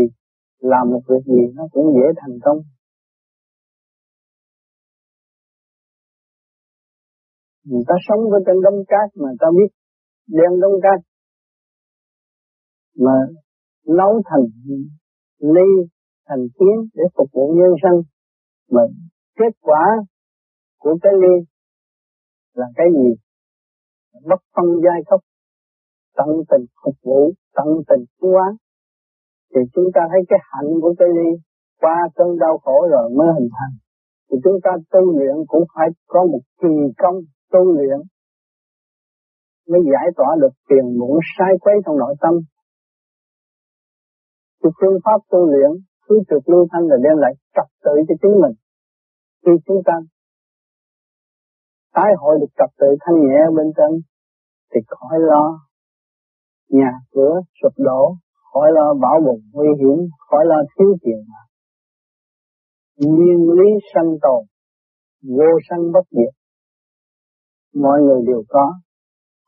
làm 0.61 0.90
một 0.90 1.01
việc 1.09 1.25
gì 1.27 1.42
nó 1.55 1.64
cũng 1.72 1.94
dễ 1.94 2.07
thành 2.20 2.38
công. 2.44 2.59
Người 7.68 7.85
ta 7.88 7.94
sống 8.09 8.20
với 8.31 8.40
trên 8.46 8.57
đông 8.62 8.81
cát 8.88 9.09
mà 9.22 9.29
ta 9.40 9.46
biết, 9.57 9.70
đem 10.29 10.61
đông 10.61 10.76
cát 10.83 11.00
mà 13.05 13.16
nấu 13.87 14.22
thành 14.31 14.46
ly, 15.38 15.68
thành 16.29 16.44
kiến 16.59 16.76
để 16.94 17.05
phục 17.16 17.29
vụ 17.33 17.55
nhân 17.59 17.72
sinh 17.83 18.02
mà 18.70 18.83
kết 19.38 19.52
quả 19.61 19.85
của 20.79 20.98
cái 21.02 21.12
ly 21.22 21.44
là 22.55 22.66
cái 22.76 22.87
gì? 22.96 23.09
Bất 24.24 24.40
phân 24.57 24.66
giai 24.85 25.00
cấp, 25.07 25.20
tận 26.16 26.29
tình 26.50 26.66
phục 26.85 26.94
vụ, 27.02 27.33
tận 27.55 27.68
tình 27.88 28.05
cứu 28.20 28.31
hóa. 28.31 28.57
thì 29.55 29.61
chúng 29.74 29.88
ta 29.94 30.00
thấy 30.11 30.20
cái 30.29 30.38
hạnh 30.50 30.70
của 30.83 30.94
cái 30.98 31.09
ly 31.16 31.31
qua 31.81 31.96
cơn 32.14 32.38
đau 32.38 32.59
khổ 32.59 32.88
rồi 32.90 33.11
mới 33.16 33.29
hình 33.38 33.48
thành. 33.57 33.74
Thì 34.31 34.37
chúng 34.44 34.59
ta 34.64 34.70
tu 34.90 35.00
luyện 35.18 35.37
cũng 35.46 35.64
phải 35.74 35.88
có 36.07 36.20
một 36.33 36.40
kỳ 36.61 36.74
công 36.98 37.14
tu 37.52 37.61
luyện, 37.76 37.98
mới 39.68 39.80
giải 39.92 40.09
tỏa 40.16 40.30
được 40.40 40.54
tiền 40.68 40.98
muộn 40.98 41.18
sai 41.38 41.52
quấy 41.61 41.74
trong 41.87 41.98
nội 41.98 42.14
tâm. 42.20 42.35
Thì 44.64 44.70
phương 44.80 44.98
pháp 45.04 45.18
tu 45.30 45.38
luyện 45.52 45.70
cứ 46.06 46.14
trực 46.30 46.48
lưu 46.48 46.66
thanh 46.72 46.85
là 46.90 46.96
đem 47.04 47.16
lại 47.16 47.32
trật 47.54 47.68
tự 47.85 47.92
cho 48.09 48.14
chính 48.22 48.35
mình. 48.42 48.54
Khi 49.46 49.52
chúng 49.66 49.82
ta 49.87 49.92
tái 51.94 52.11
hội 52.18 52.37
được 52.40 52.52
trật 52.59 52.70
tự 52.80 52.87
thanh 53.00 53.16
nhẹ 53.20 53.40
bên 53.56 53.66
trên, 53.76 53.92
thì 54.74 54.80
khỏi 54.88 55.18
lo 55.20 55.44
nhà 56.68 56.92
cửa 57.12 57.35
sụp 57.62 57.72
đổ, 57.76 58.14
khỏi 58.52 58.68
lo 58.72 58.94
bão 59.02 59.20
bùng 59.26 59.40
nguy 59.52 59.68
hiểm, 59.80 59.98
khỏi 60.28 60.44
lo 60.46 60.56
thiếu 60.78 60.96
tiền 61.02 61.18
nguyên 62.96 63.50
lý 63.50 63.68
sanh 63.94 64.11
tồn, 64.22 64.44
vô 65.37 65.50
sanh 65.70 65.92
bất 65.92 66.06
diệt 66.11 66.35
mọi 67.74 67.98
người 68.02 68.20
đều 68.26 68.42
có. 68.48 68.74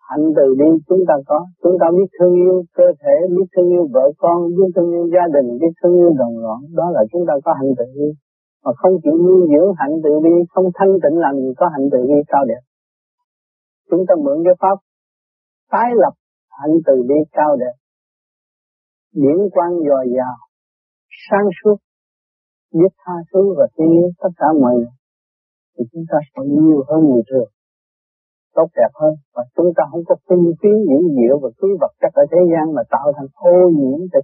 Hạnh 0.09 0.27
từ 0.37 0.55
bi 0.59 0.69
chúng 0.89 1.03
ta 1.09 1.15
có. 1.27 1.47
Chúng 1.63 1.77
ta 1.81 1.87
biết 1.97 2.09
thương 2.19 2.35
yêu 2.35 2.65
cơ 2.75 2.85
thể, 3.01 3.17
biết 3.37 3.49
thương 3.57 3.69
yêu 3.71 3.85
vợ 3.95 4.13
con, 4.19 4.39
biết 4.57 4.71
thương 4.75 4.91
yêu 4.91 5.07
gia 5.15 5.25
đình, 5.35 5.49
biết 5.61 5.73
thương 5.83 5.95
yêu 5.97 6.11
đồng 6.19 6.39
loại 6.39 6.61
đó 6.79 6.91
là 6.91 7.03
chúng 7.13 7.25
ta 7.29 7.35
có 7.45 7.53
hạnh 7.59 7.73
từ 7.79 7.85
bi. 7.95 8.09
Mà 8.65 8.73
không 8.77 8.95
chịu 9.03 9.17
nuôi 9.25 9.41
dưỡng 9.53 9.71
hạnh 9.79 9.95
từ 10.05 10.11
bi, 10.25 10.35
không 10.51 10.67
thanh 10.75 10.93
tịnh 11.03 11.19
làm 11.25 11.35
gì 11.37 11.51
có 11.57 11.67
hạnh 11.73 11.87
từ 11.93 11.99
bi 12.09 12.19
cao 12.29 12.45
đẹp. 12.45 12.63
Chúng 13.91 14.05
ta 14.09 14.15
mượn 14.25 14.39
cái 14.45 14.55
pháp 14.61 14.79
tái 15.73 15.91
lập 16.03 16.15
hạnh 16.59 16.75
từ 16.87 16.95
bi 17.09 17.19
cao 17.33 17.57
đẹp. 17.57 17.75
Điển 19.15 19.39
quan 19.53 19.71
dồi 19.89 20.05
dào, 20.17 20.37
sáng 21.31 21.49
suốt, 21.59 21.77
biết 22.75 22.93
tha 23.05 23.13
thứ 23.33 23.55
và 23.59 23.67
thương 23.79 23.91
yêu 23.91 24.11
tất 24.23 24.29
cả 24.37 24.47
mọi 24.61 24.75
người. 24.75 24.95
Thì 25.79 25.85
chúng 25.93 26.05
ta 26.11 26.19
sẽ 26.31 26.43
nhiều 26.45 26.85
hơn 26.89 27.01
người 27.05 27.23
thường 27.31 27.51
tốt 28.59 28.69
đẹp 28.81 28.93
hơn. 29.01 29.15
Và 29.35 29.43
chúng 29.57 29.71
ta 29.77 29.83
không 29.91 30.05
có 30.09 30.15
tinh 30.29 30.47
phí 30.61 30.73
những 30.89 31.05
diệu 31.17 31.37
và 31.43 31.51
khí 31.59 31.69
vật 31.81 31.93
chất 32.01 32.13
ở 32.23 32.25
thế 32.33 32.41
gian 32.53 32.65
mà 32.77 32.83
tạo 32.95 33.07
thành 33.17 33.31
ô 33.35 33.57
nhiễm 33.79 34.01
cho 34.13 34.21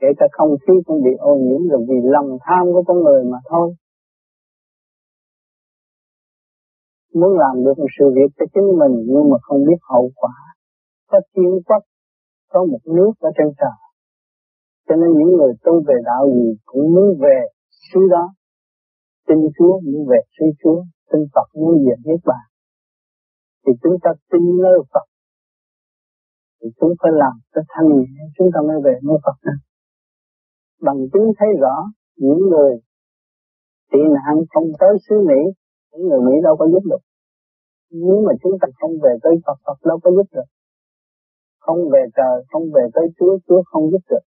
kể 0.00 0.08
cả 0.18 0.26
không 0.36 0.52
khí 0.62 0.74
cũng 0.86 1.00
bị 1.06 1.12
ô 1.18 1.32
nhiễm 1.44 1.60
rồi 1.70 1.80
vì 1.88 1.98
lòng 2.14 2.30
tham 2.46 2.64
của 2.72 2.82
con 2.86 2.98
người 3.04 3.22
mà 3.32 3.38
thôi. 3.50 3.66
Muốn 7.14 7.32
làm 7.42 7.64
được 7.64 7.76
một 7.78 7.92
sự 7.98 8.04
việc 8.16 8.30
cho 8.38 8.46
chính 8.54 8.68
mình 8.80 8.94
nhưng 9.12 9.30
mà 9.30 9.36
không 9.42 9.60
biết 9.66 9.80
hậu 9.90 10.10
quả. 10.20 10.36
Có 11.10 11.20
thiên 11.34 11.52
quốc, 11.66 11.82
có 12.52 12.64
một 12.64 12.82
nước 12.84 13.12
ở 13.20 13.30
trên 13.38 13.48
trời. 13.60 13.78
Cho 14.88 14.96
nên 14.96 15.10
những 15.18 15.32
người 15.36 15.52
tu 15.64 15.72
về 15.88 15.94
đạo 16.04 16.22
gì 16.34 16.48
cũng 16.66 16.94
muốn 16.94 17.08
về 17.22 17.38
suy 17.92 18.00
đó. 18.10 18.24
Tin 19.28 19.38
Chúa, 19.58 19.80
muốn 19.80 20.06
về 20.10 20.18
suy 20.38 20.46
Chúa. 20.62 20.82
Tin 21.12 21.20
Phật 21.34 21.48
muốn 21.60 21.74
về 21.86 21.94
Niết 22.04 22.20
Bàn 22.24 22.47
thì 23.66 23.72
chúng 23.82 23.96
ta 24.02 24.10
tin 24.30 24.42
nơi 24.64 24.78
Phật. 24.92 25.06
Thì 26.60 26.68
chúng 26.80 26.92
phải 27.00 27.12
làm 27.22 27.34
cho 27.54 27.60
thanh 27.68 27.88
nhẹ, 27.88 28.22
chúng 28.36 28.48
ta 28.54 28.60
mới 28.68 28.76
về 28.84 28.94
nơi 29.02 29.18
Phật 29.24 29.36
này 29.46 29.58
bằng 30.80 30.98
chứng 31.12 31.32
thấy 31.38 31.48
rõ, 31.60 31.76
những 32.16 32.38
người 32.50 32.72
tị 33.92 33.98
nạn 34.14 34.34
không 34.52 34.68
tới 34.80 34.92
xứ 35.08 35.14
Mỹ, 35.28 35.40
những 35.92 36.08
người 36.08 36.20
Mỹ 36.26 36.32
đâu 36.42 36.56
có 36.58 36.66
giúp 36.72 36.82
được. 36.90 37.02
Nếu 37.90 38.18
mà 38.26 38.32
chúng 38.42 38.52
ta 38.60 38.68
không 38.80 38.92
về 39.02 39.12
tới 39.22 39.32
Phật 39.46 39.58
Phật 39.66 39.88
đâu 39.88 39.98
có 40.02 40.10
giúp 40.10 40.26
được. 40.32 40.48
Không 41.58 41.78
về 41.92 42.02
trời, 42.16 42.36
không 42.52 42.62
về 42.74 42.82
tới 42.94 43.06
Chúa 43.18 43.38
Chúa 43.48 43.62
không 43.66 43.90
giúp 43.90 44.02
được. 44.10 44.24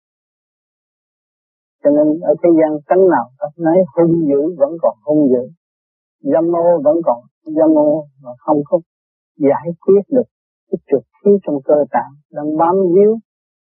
Cho 1.84 1.90
nên 1.90 2.20
ở 2.20 2.34
thế 2.44 2.50
gian 2.60 2.72
cánh 2.88 3.04
nào 3.14 3.26
ta 3.40 3.48
nói 3.58 3.78
hung 3.96 4.16
dữ 4.30 4.42
vẫn 4.58 4.72
còn 4.82 4.96
hung 5.06 5.30
dữ. 5.32 5.44
Dâm 6.34 6.56
ô 6.56 6.82
vẫn 6.84 6.98
còn 7.06 7.20
dâm 7.44 7.78
ô 7.78 8.08
mà 8.24 8.32
không 8.38 8.58
có 8.66 8.80
giải 9.38 9.68
quyết 9.84 10.04
được 10.16 10.28
cái 10.72 10.80
trục 10.90 11.04
khí 11.18 11.32
trong 11.44 11.56
cơ 11.66 11.78
tạng, 11.92 12.14
đang 12.32 12.58
bám 12.58 12.76
víu, 12.96 13.12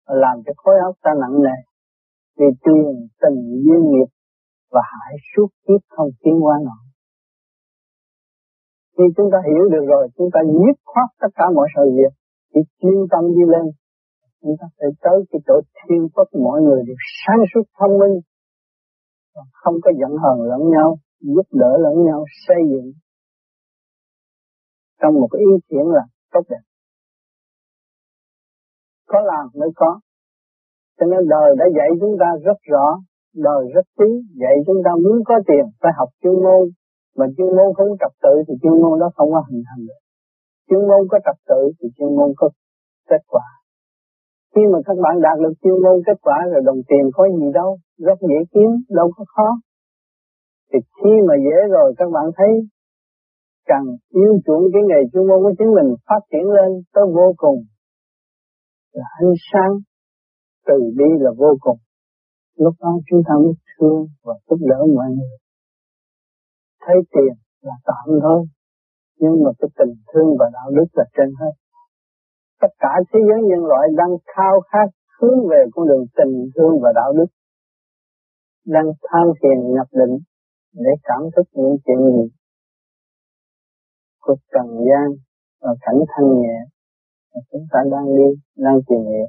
làm 0.07 0.37
cho 0.47 0.53
khối 0.57 0.75
óc 0.89 0.95
ta 1.03 1.11
nặng 1.21 1.43
nề. 1.43 1.57
Vì 2.39 2.47
tiền 2.65 3.09
tình 3.23 3.39
duyên 3.65 3.83
nghiệp 3.91 4.09
và 4.71 4.83
hại 4.93 5.15
suốt 5.31 5.49
kiếp 5.67 5.81
không 5.89 6.11
tiến 6.23 6.35
qua 6.45 6.57
nổi. 6.65 6.83
Khi 8.99 9.05
chúng 9.17 9.29
ta 9.33 9.39
hiểu 9.49 9.65
được 9.73 9.85
rồi, 9.93 10.09
chúng 10.17 10.31
ta 10.35 10.41
dứt 10.45 10.77
khoát 10.85 11.09
tất 11.21 11.29
cả 11.35 11.45
mọi 11.55 11.69
sự 11.77 11.85
việc, 11.97 12.12
chỉ 12.55 12.61
chuyên 12.81 12.99
tâm 13.11 13.25
đi 13.37 13.45
lên. 13.53 13.67
Chúng 14.43 14.57
ta 14.61 14.67
phải 14.79 14.91
tới 15.05 15.19
cái 15.31 15.41
chỗ 15.47 15.61
thiên 15.77 16.09
quốc 16.15 16.29
mọi 16.47 16.62
người 16.62 16.81
đều 16.87 16.97
sáng 17.21 17.41
suốt 17.55 17.62
thông 17.79 17.99
minh, 17.99 18.15
và 19.35 19.43
không 19.53 19.75
có 19.85 19.91
giận 20.01 20.12
hờn 20.23 20.39
lẫn 20.51 20.62
nhau, 20.75 20.97
giúp 21.21 21.47
đỡ 21.53 21.73
lẫn 21.85 22.05
nhau, 22.07 22.25
xây 22.47 22.61
dựng 22.71 22.93
trong 25.01 25.15
một 25.21 25.29
cái 25.33 25.41
ý 25.41 25.53
chuyện 25.69 25.87
là 25.97 26.05
tốt 26.33 26.45
đẹp. 26.51 26.65
Có 29.07 29.21
làm 29.21 29.45
mới 29.55 29.71
có. 29.77 30.01
Cho 30.99 31.07
nên 31.07 31.29
đời 31.29 31.49
đã 31.59 31.67
dạy 31.77 31.89
chúng 32.01 32.17
ta 32.21 32.29
rất 32.47 32.59
rõ, 32.73 32.87
đời 33.35 33.63
rất 33.75 33.87
tí 33.99 34.11
dạy 34.43 34.57
chúng 34.67 34.81
ta 34.85 34.91
muốn 35.05 35.17
có 35.25 35.35
tiền, 35.49 35.65
phải 35.81 35.93
học 35.99 36.09
chuyên 36.23 36.35
môn. 36.47 36.63
Mà 37.17 37.27
chuyên 37.37 37.51
môn 37.57 37.69
không 37.77 37.91
trật 38.01 38.13
tự 38.23 38.35
thì 38.49 38.55
chuyên 38.63 38.77
môn 38.83 39.01
đó 39.01 39.09
không 39.17 39.31
có 39.33 39.41
hình 39.49 39.63
thành 39.69 39.83
được. 39.89 40.01
Chuyên 40.69 40.83
môn 40.89 41.01
có 41.11 41.19
trật 41.27 41.39
tự 41.51 41.61
thì 41.79 41.89
chuyên 41.97 42.17
môn 42.17 42.31
có 42.37 42.49
kết 43.11 43.23
quả. 43.29 43.47
Khi 44.55 44.63
mà 44.73 44.79
các 44.87 44.97
bạn 45.05 45.15
đạt 45.21 45.39
được 45.45 45.55
chuyên 45.63 45.79
môn 45.85 45.97
kết 46.07 46.19
quả 46.23 46.39
rồi 46.53 46.63
đồng 46.65 46.81
tiền 46.89 47.05
có 47.15 47.29
gì 47.39 47.47
đâu 47.55 47.79
rất 47.99 48.19
dễ 48.21 48.39
kiếm 48.53 48.71
đâu 48.89 49.11
có 49.17 49.25
khó. 49.35 49.49
Thì 50.73 50.79
khi 50.97 51.15
mà 51.29 51.35
dễ 51.47 51.59
rồi 51.71 51.95
các 51.99 52.09
bạn 52.13 52.25
thấy 52.37 52.51
cần 53.70 53.85
yêu 54.20 54.33
chuộng 54.44 54.64
cái 54.72 54.83
nghề 54.88 55.00
chuyên 55.11 55.24
môn 55.29 55.38
của 55.44 55.55
chính 55.59 55.70
mình 55.79 55.88
phát 56.09 56.22
triển 56.31 56.46
lên 56.57 56.70
tới 56.94 57.05
vô 57.16 57.29
cùng. 57.42 57.59
Là 58.92 59.07
ánh 59.20 59.35
sáng 59.48 59.72
từ 60.66 60.79
bi 60.98 61.09
là 61.24 61.31
vô 61.42 61.50
cùng. 61.61 61.79
Lúc 62.57 62.74
đó 62.81 62.90
chúng 63.11 63.22
ta 63.29 63.35
mới 63.44 63.55
thương 63.72 64.07
và 64.24 64.35
giúp 64.46 64.61
đỡ 64.70 64.81
mọi 64.96 65.09
người. 65.16 65.37
Thấy 66.85 66.96
tiền 67.12 67.35
là 67.61 67.76
tạm 67.88 68.07
thôi, 68.22 68.40
nhưng 69.20 69.35
mà 69.44 69.50
cái 69.59 69.68
tình 69.79 69.94
thương 70.11 70.29
và 70.38 70.46
đạo 70.52 70.68
đức 70.76 70.88
là 70.92 71.05
trên 71.16 71.29
hết. 71.40 71.55
Tất 72.61 72.72
cả 72.79 72.92
thế 73.09 73.20
giới 73.29 73.40
nhân 73.48 73.62
loại 73.70 73.88
đang 73.96 74.12
khao 74.35 74.55
khát 74.70 74.88
hướng 75.20 75.38
về 75.50 75.61
con 75.72 75.88
đường 75.88 76.05
tình 76.18 76.35
thương 76.55 76.74
và 76.83 76.90
đạo 76.94 77.12
đức, 77.18 77.31
đang 78.66 78.88
tham 79.07 79.26
thiền 79.40 79.59
nhập 79.74 79.88
định 79.92 80.14
để 80.74 80.90
cảm 81.02 81.22
thức 81.37 81.46
những 81.52 81.76
chuyện 81.85 81.98
gì 82.16 82.37
của 84.27 84.37
trần 84.53 84.67
gian 84.89 85.07
và 85.61 85.73
cảnh 85.81 86.01
thanh 86.09 86.29
nhẹ. 86.41 86.59
Chúng 87.53 87.67
ta 87.73 87.79
đang 87.93 88.07
đi, 88.17 88.29
đang 88.57 88.79
tìm 88.89 88.99
hiểu. 88.99 89.29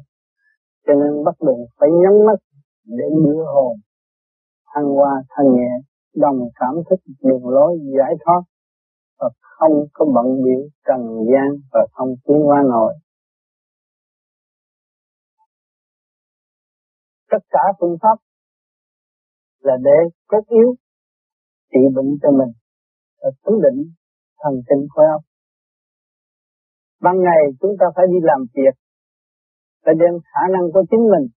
Cho 0.86 0.94
nên 0.94 1.24
bắt 1.26 1.36
buộc 1.46 1.70
phải 1.80 1.90
nhắm 2.02 2.26
mắt 2.28 2.40
để 2.86 3.06
đưa 3.26 3.44
hồn 3.54 3.74
thăng 4.74 4.86
hoa 4.86 5.14
thanh 5.30 5.56
nhẹ, 5.56 5.72
đồng 6.16 6.40
cảm 6.56 6.74
thức 6.90 7.00
đường 7.24 7.48
lối 7.48 7.80
giải 7.98 8.14
thoát 8.26 8.42
và 9.20 9.30
không 9.42 9.86
có 9.94 10.06
bận 10.16 10.44
biểu 10.44 10.62
trần 10.88 11.02
gian 11.32 11.48
và 11.72 11.80
không 11.92 12.10
tiến 12.28 12.38
hóa 12.46 12.64
nổi. 12.70 12.94
Tất 17.32 17.44
cả 17.50 17.60
phương 17.80 17.98
pháp 18.02 18.18
là 19.60 19.78
để 19.84 20.10
cốt 20.28 20.42
yếu 20.50 20.76
trị 21.72 21.80
bệnh 21.96 22.18
cho 22.22 22.32
mình 22.32 22.54
và 23.22 23.30
ấn 23.42 23.56
định 23.62 23.92
thần 24.42 24.54
kinh 24.68 24.88
khối 24.90 25.06
óc. 25.16 25.22
Ban 27.02 27.16
ngày 27.26 27.42
chúng 27.60 27.76
ta 27.80 27.86
phải 27.96 28.06
đi 28.08 28.20
làm 28.22 28.40
việc, 28.56 28.76
phải 29.86 29.94
đem 30.02 30.14
khả 30.32 30.44
năng 30.54 30.66
của 30.74 30.84
chính 30.92 31.04
mình 31.14 31.28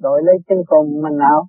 đổi 0.00 0.22
lấy 0.24 0.36
chân 0.48 0.58
cùng 0.66 1.02
mình 1.02 1.16
nào, 1.16 1.46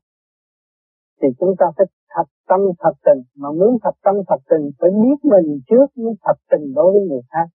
thì 1.22 1.28
chúng 1.40 1.54
ta 1.60 1.66
phải 1.78 1.86
thật 2.14 2.28
tâm 2.48 2.60
thật 2.80 2.96
tình 3.06 3.22
mà 3.42 3.50
muốn 3.52 3.78
thật 3.84 3.96
tâm 4.04 4.16
thật 4.28 4.42
tình 4.50 4.64
phải 4.80 4.90
biết 5.04 5.20
mình 5.24 5.60
trước 5.70 5.88
mới 6.04 6.14
thật 6.24 6.38
tình 6.52 6.74
đối 6.76 6.92
với 6.94 7.02
người 7.10 7.24
khác. 7.32 7.48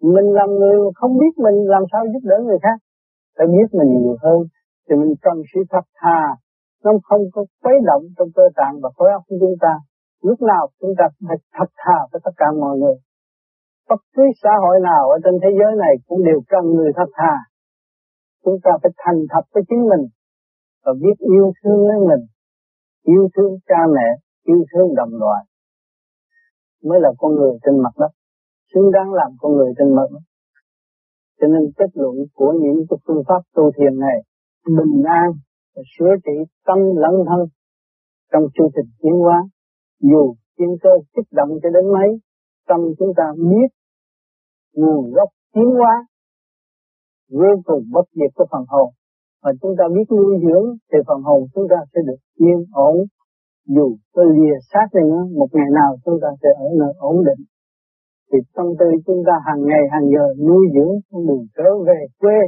Mình 0.00 0.28
làm 0.38 0.48
người 0.60 0.78
không 0.94 1.18
biết 1.18 1.34
mình 1.44 1.56
làm 1.74 1.82
sao 1.92 2.02
giúp 2.12 2.22
đỡ 2.30 2.36
người 2.46 2.58
khác 2.62 2.78
phải 3.36 3.46
biết 3.46 3.68
mình 3.78 3.90
nhiều 4.02 4.16
hơn. 4.22 4.38
Thì 4.88 4.96
mình 4.96 5.14
cần 5.22 5.36
sự 5.54 5.60
thật 5.70 5.84
thà 6.00 6.20
nó 6.84 6.92
không 7.02 7.22
có 7.32 7.44
quấy 7.62 7.74
động 7.86 8.02
trong 8.16 8.28
cơ 8.34 8.42
tạng 8.56 8.74
và 8.82 8.90
khối 8.96 9.10
óc 9.12 9.22
của 9.28 9.36
chúng 9.40 9.56
ta 9.60 9.72
lúc 10.28 10.38
nào 10.50 10.64
cũng 10.78 10.92
gặp 11.00 11.12
phải 11.28 11.38
thật 11.56 11.70
thà 11.82 11.98
với 12.10 12.20
tất 12.24 12.34
cả 12.36 12.46
mọi 12.60 12.74
người. 12.78 12.96
Bất 13.88 14.00
cứ 14.14 14.22
xã 14.42 14.52
hội 14.62 14.76
nào 14.90 15.02
ở 15.14 15.16
trên 15.24 15.34
thế 15.42 15.50
giới 15.58 15.72
này 15.84 15.94
cũng 16.06 16.20
đều 16.28 16.40
cần 16.52 16.64
người 16.74 16.92
thật 16.96 17.10
thà. 17.18 17.34
Chúng 18.44 18.58
ta 18.64 18.70
phải 18.82 18.92
thành 19.02 19.20
thật 19.32 19.44
với 19.52 19.62
chính 19.68 19.82
mình 19.90 20.04
và 20.84 20.92
biết 21.02 21.16
yêu 21.18 21.52
thương 21.58 21.80
lấy 21.88 21.98
mình, 22.10 22.24
yêu 23.02 23.28
thương 23.34 23.52
cha 23.68 23.80
mẹ, 23.94 24.08
yêu 24.44 24.64
thương 24.70 24.94
đồng 24.94 25.12
loại 25.22 25.44
mới 26.84 26.98
là 27.00 27.10
con 27.18 27.34
người 27.34 27.52
trên 27.64 27.82
mặt 27.82 27.94
đất, 27.98 28.12
xứng 28.74 28.90
đáng 28.92 29.12
làm 29.12 29.30
con 29.40 29.52
người 29.52 29.72
trên 29.78 29.94
mặt 29.96 30.08
đất. 30.12 30.24
Cho 31.40 31.46
nên 31.46 31.62
kết 31.76 31.90
luận 31.94 32.16
của 32.34 32.52
những 32.62 32.84
cái 32.90 32.98
phương 33.06 33.22
pháp 33.28 33.40
tu 33.54 33.70
thiền 33.76 33.98
này 33.98 34.18
bình 34.76 35.02
an 35.04 35.28
và 35.76 35.82
sửa 35.98 36.14
trị 36.24 36.36
tâm 36.66 36.78
lẫn 36.78 37.14
thân 37.28 37.40
trong 38.32 38.42
chương 38.54 38.70
trình 38.76 38.90
tiến 39.02 39.12
hóa 39.12 39.38
dù 40.00 40.34
thiên 40.58 40.76
cơ 40.82 40.90
kích 41.16 41.28
động 41.32 41.48
cho 41.62 41.70
đến 41.70 41.92
mấy, 41.92 42.08
tâm 42.68 42.80
chúng 42.98 43.12
ta 43.16 43.24
biết 43.36 43.68
nguồn 44.74 45.12
gốc 45.12 45.28
tiến 45.54 45.70
hóa 45.78 46.06
vô 47.30 47.52
cùng 47.64 47.82
bất 47.92 48.06
diệt 48.12 48.30
của 48.34 48.46
phần 48.52 48.64
hồn. 48.68 48.88
Và 49.42 49.52
chúng 49.62 49.74
ta 49.78 49.84
biết 49.94 50.06
nuôi 50.16 50.34
dưỡng 50.44 50.76
thì 50.92 50.98
phần 51.06 51.20
hồn 51.22 51.40
chúng 51.54 51.66
ta 51.70 51.76
sẽ 51.94 52.00
được 52.06 52.20
yên 52.34 52.64
ổn. 52.72 52.96
Dù 53.66 53.96
có 54.14 54.22
lìa 54.22 54.56
sát 54.70 54.86
đi 54.94 55.00
nữa, 55.10 55.24
một 55.38 55.48
ngày 55.52 55.70
nào 55.74 55.90
chúng 56.04 56.18
ta 56.22 56.28
sẽ 56.42 56.48
ở 56.64 56.68
nơi 56.80 56.92
ổn 56.98 57.16
định. 57.28 57.42
Thì 58.32 58.38
tâm 58.54 58.66
tư 58.78 58.86
chúng 59.06 59.22
ta 59.26 59.32
hàng 59.46 59.62
ngày 59.70 59.84
hàng 59.92 60.06
giờ 60.14 60.24
nuôi 60.48 60.64
dưỡng 60.74 60.94
con 61.10 61.26
đường 61.26 61.46
trở 61.56 61.68
về 61.86 62.00
quê. 62.20 62.38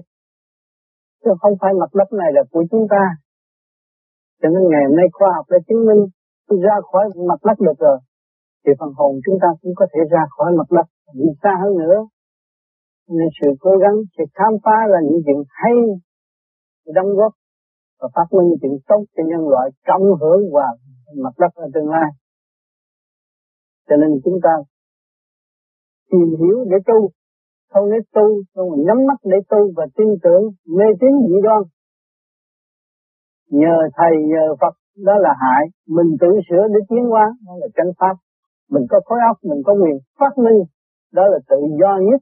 Chứ 1.24 1.30
không 1.40 1.54
phải 1.60 1.72
mặt 1.80 1.90
đất 1.94 2.12
này 2.12 2.30
là 2.34 2.42
của 2.50 2.64
chúng 2.70 2.86
ta. 2.90 3.04
Cho 4.42 4.48
nên 4.48 4.62
ngày 4.70 4.84
hôm 4.88 4.96
nay 4.96 5.06
khoa 5.12 5.28
học 5.36 5.46
đã 5.50 5.58
chứng 5.68 5.86
minh 5.86 6.02
ra 6.48 6.76
khỏi 6.92 7.04
mặt 7.28 7.40
đất 7.44 7.58
được 7.66 7.78
rồi 7.78 7.98
thì 8.66 8.72
phần 8.80 8.92
hồn 8.98 9.12
chúng 9.24 9.38
ta 9.42 9.48
cũng 9.62 9.72
có 9.76 9.86
thể 9.92 10.00
ra 10.10 10.22
khỏi 10.36 10.52
mặt 10.58 10.68
đất 10.70 10.86
đi 11.14 11.28
xa 11.42 11.52
hơn 11.62 11.72
nữa 11.78 11.98
nên 13.08 13.28
sự 13.40 13.48
cố 13.60 13.70
gắng 13.82 13.96
sẽ 14.18 14.24
khám 14.34 14.52
phá 14.64 14.76
ra 14.90 14.98
những 15.06 15.20
chuyện 15.24 15.40
hay 15.48 15.74
đóng 16.94 17.10
góp 17.18 17.32
và 18.00 18.08
phát 18.14 18.28
minh 18.36 18.46
những 18.48 18.58
chuyện 18.62 18.78
tốt 18.88 19.04
cho 19.16 19.22
nhân 19.26 19.48
loại 19.48 19.70
cộng 19.86 20.06
hưởng 20.20 20.40
và 20.52 20.66
mặt 21.24 21.34
đất 21.38 21.52
ở 21.54 21.66
tương 21.74 21.90
lai. 21.90 22.10
Cho 23.88 23.96
nên 23.96 24.10
chúng 24.24 24.38
ta 24.42 24.50
tìm 26.10 26.28
hiểu 26.40 26.64
để 26.70 26.76
tu, 26.86 27.10
không 27.72 27.90
để 27.90 27.98
tu, 28.14 28.26
không 28.54 28.68
nhắm 28.86 28.98
mắt 29.08 29.18
để 29.24 29.38
tu 29.50 29.72
và 29.76 29.86
tin 29.96 30.08
tưởng 30.22 30.42
mê 30.76 30.84
tín 31.00 31.10
dị 31.28 31.34
đoan. 31.42 31.62
Nhờ 33.50 33.76
thầy, 33.96 34.12
nhờ 34.32 34.54
Phật 34.60 34.74
đó 35.04 35.12
là 35.18 35.34
hại, 35.42 35.62
mình 35.88 36.16
tự 36.20 36.30
sửa 36.48 36.64
để 36.74 36.80
tiến 36.88 37.04
hóa, 37.10 37.26
đó 37.46 37.52
là 37.60 37.66
chánh 37.76 37.92
pháp. 37.98 38.16
Mình 38.70 38.86
có 38.90 39.00
khối 39.04 39.18
óc, 39.28 39.36
mình 39.42 39.62
có 39.66 39.72
quyền 39.72 39.96
phát 40.18 40.38
minh, 40.44 40.60
đó 41.12 41.22
là 41.32 41.38
tự 41.48 41.56
do 41.80 41.98
nhất. 42.10 42.20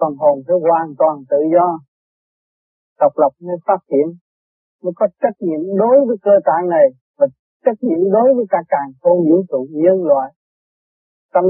Phần 0.00 0.12
hồn 0.18 0.38
sẽ 0.48 0.54
hoàn 0.62 0.88
toàn 0.98 1.16
tự 1.30 1.36
do, 1.54 1.78
độc 3.00 3.12
lập 3.16 3.32
mới 3.40 3.56
phát 3.66 3.80
triển, 3.90 4.06
mới 4.82 4.92
có 4.96 5.06
trách 5.22 5.36
nhiệm 5.40 5.60
đối 5.78 5.96
với 6.06 6.16
cơ 6.22 6.30
tạng 6.44 6.68
này 6.68 6.86
và 7.18 7.26
trách 7.64 7.78
nhiệm 7.80 8.10
đối 8.10 8.34
với 8.36 8.44
cả 8.50 8.58
càng 8.68 8.90
không 9.00 9.18
vũ 9.28 9.42
trụ 9.50 9.66
nhân 9.70 10.04
loại. 10.04 10.32
Tâm 11.32 11.44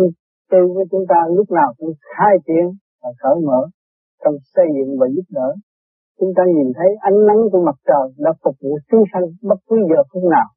tư 0.51 0.59
của 0.75 0.85
chúng 0.91 1.05
ta 1.09 1.17
lúc 1.37 1.51
nào 1.51 1.75
cũng 1.79 1.93
khai 2.17 2.35
triển 2.47 2.67
và 3.03 3.11
cởi 3.23 3.37
mở 3.47 3.61
trong 4.25 4.35
xây 4.55 4.67
dựng 4.77 4.99
và 5.01 5.07
giúp 5.15 5.27
đỡ. 5.31 5.55
Chúng 6.19 6.33
ta 6.37 6.43
nhìn 6.57 6.69
thấy 6.77 6.91
ánh 7.01 7.19
nắng 7.29 7.43
của 7.53 7.63
mặt 7.69 7.79
trời 7.89 8.07
đã 8.25 8.33
phục 8.43 8.57
vụ 8.63 8.79
chúng 8.91 9.05
sanh 9.13 9.25
bất 9.43 9.61
cứ 9.69 9.77
giờ 9.91 10.03
phút 10.11 10.25
nào. 10.37 10.49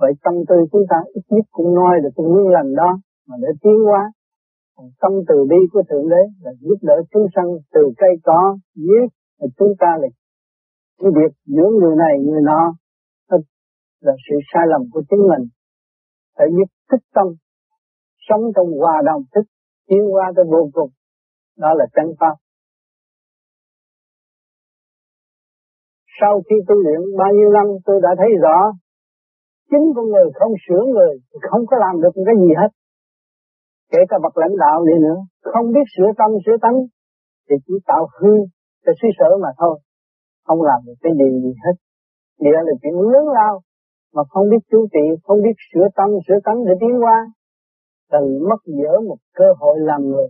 Vậy 0.00 0.12
tâm 0.24 0.34
tư 0.48 0.56
chúng 0.72 0.84
ta 0.90 0.96
ít 1.18 1.24
nhất 1.34 1.46
cũng 1.50 1.74
noi 1.74 1.94
được 2.02 2.10
cái 2.16 2.26
nguyên 2.26 2.48
lành 2.56 2.74
đó 2.74 2.90
mà 3.28 3.36
để 3.42 3.48
tiến 3.62 3.78
hóa. 3.86 4.02
Còn 4.76 4.86
tâm 5.00 5.12
từ 5.28 5.36
bi 5.50 5.60
của 5.72 5.82
Thượng 5.88 6.08
Đế 6.08 6.22
là 6.42 6.52
giúp 6.60 6.78
đỡ 6.82 6.96
chúng 7.12 7.26
sanh 7.34 7.48
từ 7.74 7.82
cây 7.96 8.10
cỏ, 8.24 8.58
giết 8.74 9.06
và 9.38 9.46
chúng 9.58 9.72
ta 9.78 9.90
là 10.00 10.08
cái 11.00 11.10
việc 11.16 11.32
giữa 11.46 11.70
người 11.80 11.96
này 11.96 12.14
người 12.26 12.42
nọ 12.42 12.62
là 14.00 14.12
sự 14.28 14.36
sai 14.52 14.64
lầm 14.72 14.82
của 14.92 15.02
chính 15.10 15.22
mình 15.30 15.48
phải 16.36 16.46
biết 16.56 16.68
thích 16.90 17.04
tâm 17.14 17.26
sống 18.28 18.42
trong 18.56 18.66
hòa 18.80 19.02
đồng 19.06 19.22
thích 19.34 19.48
tiến 19.88 20.02
qua 20.12 20.32
tới 20.36 20.44
vô 20.48 20.70
cùng 20.72 20.90
đó 21.56 21.74
là 21.74 21.86
chân 21.94 22.06
pháp 22.20 22.34
sau 26.20 26.42
khi 26.46 26.56
tu 26.68 26.74
luyện 26.84 27.00
bao 27.18 27.30
nhiêu 27.36 27.50
năm, 27.50 27.66
tôi 27.86 28.00
đã 28.02 28.08
thấy 28.18 28.30
rõ, 28.44 28.58
chính 29.70 29.86
con 29.96 30.06
người 30.12 30.28
không 30.34 30.52
sửa 30.64 30.82
người 30.92 31.12
thì 31.30 31.38
không 31.50 31.66
có 31.66 31.76
làm 31.84 31.94
được 32.02 32.14
cái 32.26 32.36
gì 32.42 32.50
hết. 32.60 32.70
Kể 33.92 33.98
cả 34.08 34.16
bậc 34.22 34.38
lãnh 34.38 34.56
đạo 34.64 34.84
đi 34.84 34.96
nữa, 35.06 35.18
không 35.52 35.66
biết 35.74 35.86
sửa 35.96 36.10
tâm, 36.18 36.30
sửa 36.46 36.56
tánh, 36.62 36.78
thì 37.50 37.56
chỉ 37.66 37.74
tạo 37.86 38.08
hư 38.20 38.34
cho 38.86 38.92
suy 39.02 39.08
sở 39.18 39.30
mà 39.42 39.48
thôi. 39.58 39.78
Không 40.46 40.62
làm 40.62 40.80
được 40.86 40.98
cái 41.02 41.12
gì 41.20 41.28
gì 41.42 41.52
hết. 41.64 41.76
Địa 42.40 42.60
là 42.66 42.72
chuyện 42.82 42.94
lớn 43.12 43.24
lao, 43.38 43.60
mà 44.14 44.22
không 44.28 44.50
biết 44.50 44.62
chú 44.70 44.86
trị 44.92 45.04
không 45.24 45.38
biết 45.42 45.56
sửa 45.72 45.86
tâm, 45.96 46.08
sửa 46.28 46.38
tánh 46.44 46.64
để 46.64 46.72
tiến 46.80 47.02
qua 47.02 47.26
cần 48.12 48.24
mất 48.48 48.60
dở 48.64 48.92
một 49.08 49.16
cơ 49.34 49.44
hội 49.58 49.76
làm 49.80 50.00
người. 50.02 50.28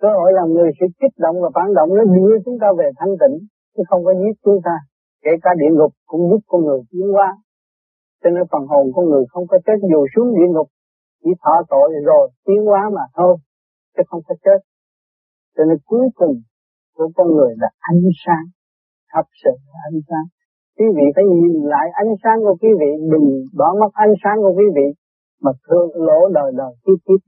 Cơ 0.00 0.08
hội 0.18 0.32
làm 0.32 0.48
người 0.48 0.70
sẽ 0.80 0.86
kích 1.00 1.14
động 1.18 1.36
và 1.42 1.48
phản 1.54 1.74
động, 1.74 1.88
nó 1.96 2.04
đưa 2.04 2.36
chúng 2.44 2.58
ta 2.60 2.66
về 2.78 2.90
thanh 2.98 3.14
tịnh, 3.20 3.36
chứ 3.76 3.82
không 3.88 4.04
có 4.04 4.12
giết 4.12 4.34
chúng 4.44 4.60
ta 4.64 4.76
kể 5.24 5.30
cả 5.42 5.50
địa 5.60 5.72
ngục 5.78 5.92
cũng 6.06 6.22
giúp 6.30 6.40
con 6.50 6.60
người 6.64 6.80
tiến 6.90 7.06
qua 7.16 7.28
cho 8.22 8.30
nên 8.30 8.44
phần 8.52 8.62
hồn 8.70 8.84
con 8.94 9.04
người 9.10 9.24
không 9.32 9.46
có 9.50 9.56
chết, 9.66 9.78
dù 9.92 10.00
xuống 10.12 10.28
địa 10.36 10.48
ngục, 10.54 10.68
chỉ 11.22 11.30
thọ 11.42 11.54
tội 11.68 11.88
rồi 12.04 12.30
tiến 12.46 12.60
hóa 12.70 12.82
mà 12.96 13.04
thôi, 13.16 13.36
chứ 13.96 14.02
không 14.08 14.22
có 14.26 14.34
chết. 14.44 14.60
Cho 15.56 15.64
nên 15.68 15.78
cuối 15.86 16.06
cùng 16.14 16.34
của 16.96 17.08
con 17.16 17.28
người 17.36 17.52
là 17.58 17.68
ánh 17.80 18.02
sáng, 18.24 18.44
thật 19.12 19.26
sự 19.42 19.50
là 19.70 19.78
ánh 19.90 20.00
sáng. 20.08 20.26
Quý 20.78 20.86
vị 20.96 21.06
phải 21.14 21.24
nhìn 21.24 21.54
lại 21.74 21.86
ánh 22.02 22.12
sáng 22.22 22.38
của 22.44 22.56
quý 22.60 22.68
vị, 22.80 22.90
đừng 23.12 23.26
bỏ 23.58 23.68
mất 23.80 23.90
ánh 23.92 24.14
sáng 24.24 24.36
của 24.42 24.52
quý 24.58 24.66
vị, 24.76 24.86
mà 25.42 25.50
thương 25.68 25.88
lỗ 26.06 26.28
đời 26.34 26.52
đời 26.56 26.72
tiếp 26.84 26.98
tiếp 27.06 27.20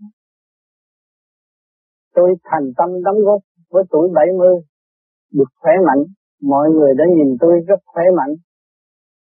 tôi 2.15 2.35
thành 2.45 2.67
tâm 2.77 2.89
đóng 3.05 3.19
góp 3.27 3.41
với 3.71 3.85
tuổi 3.91 4.09
70 4.15 4.49
được 5.33 5.51
khỏe 5.61 5.73
mạnh 5.87 6.05
mọi 6.43 6.71
người 6.71 6.93
đã 6.99 7.05
nhìn 7.17 7.37
tôi 7.41 7.53
rất 7.69 7.81
khỏe 7.87 8.05
mạnh. 8.17 8.35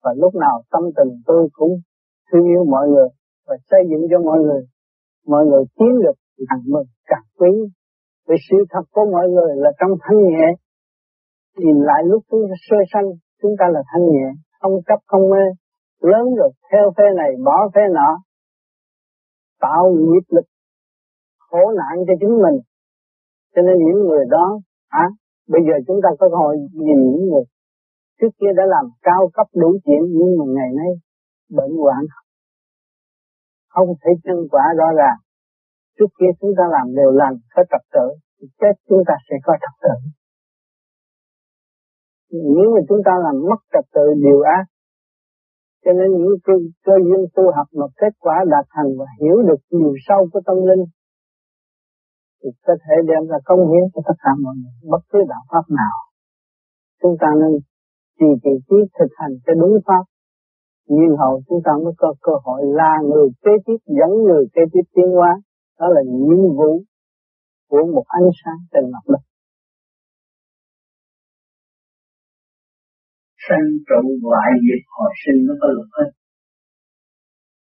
Và 0.03 0.11
lúc 0.17 0.35
nào 0.35 0.63
tâm 0.71 0.83
tình 0.97 1.23
tôi 1.27 1.49
cũng 1.53 1.73
thương 2.33 2.45
yêu 2.45 2.65
mọi 2.65 2.89
người 2.89 3.09
và 3.47 3.57
xây 3.71 3.81
dựng 3.91 4.07
cho 4.11 4.19
mọi 4.19 4.39
người. 4.39 4.63
Mọi 5.27 5.47
người 5.47 5.65
tiến 5.79 5.93
được 6.05 6.17
càng 6.49 6.63
mừng 6.67 6.87
càng 7.07 7.27
quý. 7.39 7.51
Vì 8.29 8.37
sự 8.51 8.57
thật 8.71 8.85
của 8.93 9.05
mọi 9.13 9.29
người 9.29 9.57
là 9.57 9.71
trong 9.81 9.91
thanh 10.03 10.19
nhẹ. 10.29 10.47
Nhìn 11.57 11.77
lại 11.81 12.03
lúc 12.05 12.23
chúng 12.31 12.43
ta 12.49 12.55
sơ 12.71 12.77
sanh 12.93 13.09
chúng 13.43 13.53
ta 13.59 13.67
là 13.73 13.83
thanh 13.93 14.07
nhẹ 14.13 14.27
không 14.61 14.73
chấp 14.87 15.01
không 15.07 15.31
mê. 15.31 15.45
Lớn 16.03 16.35
rồi 16.39 16.51
theo 16.73 16.93
phe 16.97 17.05
này 17.17 17.31
bỏ 17.45 17.69
phe 17.75 17.81
nọ. 17.95 18.11
Tạo 19.61 19.91
nghiệp 19.91 20.27
lực 20.29 20.45
khổ 21.39 21.73
nạn 21.77 22.05
cho 22.07 22.15
chính 22.21 22.37
mình. 22.45 22.61
Cho 23.55 23.63
nên 23.63 23.77
những 23.79 24.07
người 24.09 24.25
đó 24.31 24.61
à, 24.89 25.05
bây 25.53 25.63
giờ 25.67 25.75
chúng 25.87 26.01
ta 26.03 26.09
có 26.19 26.29
cơ 26.31 26.37
hội 26.37 26.57
nhìn 26.73 26.99
những 27.11 27.27
người 27.31 27.45
trước 28.21 28.33
kia 28.41 28.53
đã 28.57 28.65
làm 28.75 28.85
cao 29.03 29.31
cấp 29.37 29.47
đủ 29.55 29.71
chuyện 29.85 30.03
nhưng 30.19 30.33
mà 30.39 30.45
ngày 30.57 30.71
nay 30.81 30.91
bệnh 31.59 31.75
hoạn. 31.83 32.03
Không 33.69 33.89
thể 34.03 34.11
chân 34.25 34.39
quả 34.51 34.65
rõ 34.79 34.89
ràng. 34.97 35.19
Trước 35.99 36.11
kia 36.19 36.33
chúng 36.41 36.51
ta 36.59 36.65
làm 36.71 36.95
đều 36.95 37.11
lành 37.11 37.37
có 37.55 37.63
trật 37.71 37.85
tự 37.93 38.07
thì 38.41 38.47
chết 38.61 38.75
chúng 38.89 39.03
ta 39.07 39.15
sẽ 39.31 39.37
có 39.43 39.53
trật 39.63 39.75
tự. 39.85 39.97
Nếu 42.57 42.69
mà 42.75 42.81
chúng 42.89 43.03
ta 43.05 43.13
làm 43.25 43.37
mất 43.51 43.61
trật 43.73 43.85
tự 43.95 44.07
điều 44.25 44.41
ác 44.41 44.65
cho 45.85 45.93
nên 45.93 46.11
những 46.11 46.37
cơ, 46.45 46.53
cơ 46.85 46.93
duyên 47.07 47.23
tu 47.35 47.43
học 47.57 47.67
mà 47.73 47.87
kết 47.97 48.13
quả 48.19 48.37
đạt 48.51 48.67
thành 48.75 48.91
và 48.99 49.05
hiểu 49.21 49.37
được 49.49 49.61
nhiều 49.71 49.95
sâu 50.07 50.29
của 50.33 50.41
tâm 50.47 50.57
linh 50.57 50.85
thì 52.41 52.49
có 52.67 52.75
thể 52.83 52.95
đem 53.09 53.23
ra 53.31 53.39
công 53.49 53.63
hiến 53.71 53.85
cho 53.93 54.01
tất 54.09 54.17
cả 54.25 54.33
mọi 54.45 54.55
người, 54.61 54.75
bất 54.93 55.03
cứ 55.11 55.19
đạo 55.33 55.43
pháp 55.51 55.65
nào. 55.81 55.97
Chúng 57.03 57.17
ta 57.21 57.29
nên 57.41 57.53
trì 58.19 58.31
trì 58.43 58.55
trí 58.69 58.79
thực 58.99 59.11
hành 59.21 59.35
cái 59.45 59.55
đúng 59.61 59.75
pháp. 59.87 60.05
Nhiên 60.95 61.13
hậu 61.21 61.35
chúng 61.49 61.61
ta 61.67 61.73
mới 61.85 61.95
có 62.03 62.15
cơ 62.27 62.33
hội 62.45 62.61
là 62.79 62.93
người 63.11 63.29
kế 63.45 63.51
tiếp, 63.67 63.79
dẫn 63.99 64.11
người 64.27 64.45
kế 64.55 64.63
tiếp 64.73 64.85
tiến 64.95 65.09
hóa. 65.19 65.33
Đó 65.81 65.87
là 65.95 66.03
nhiệm 66.07 66.43
vụ 66.59 66.73
của 67.71 67.83
một 67.95 68.05
ánh 68.07 68.29
sáng 68.41 68.61
trên 68.73 68.85
mặt 68.93 69.05
đất. 69.13 69.23
Sanh 73.49 73.67
trụ 73.89 74.01
ngoại 74.23 74.51
diệt 74.65 74.83
hồi 74.95 75.13
sinh 75.23 75.41
nó 75.47 75.55
có 75.61 75.69
luật 75.77 75.89
hết. 75.99 76.11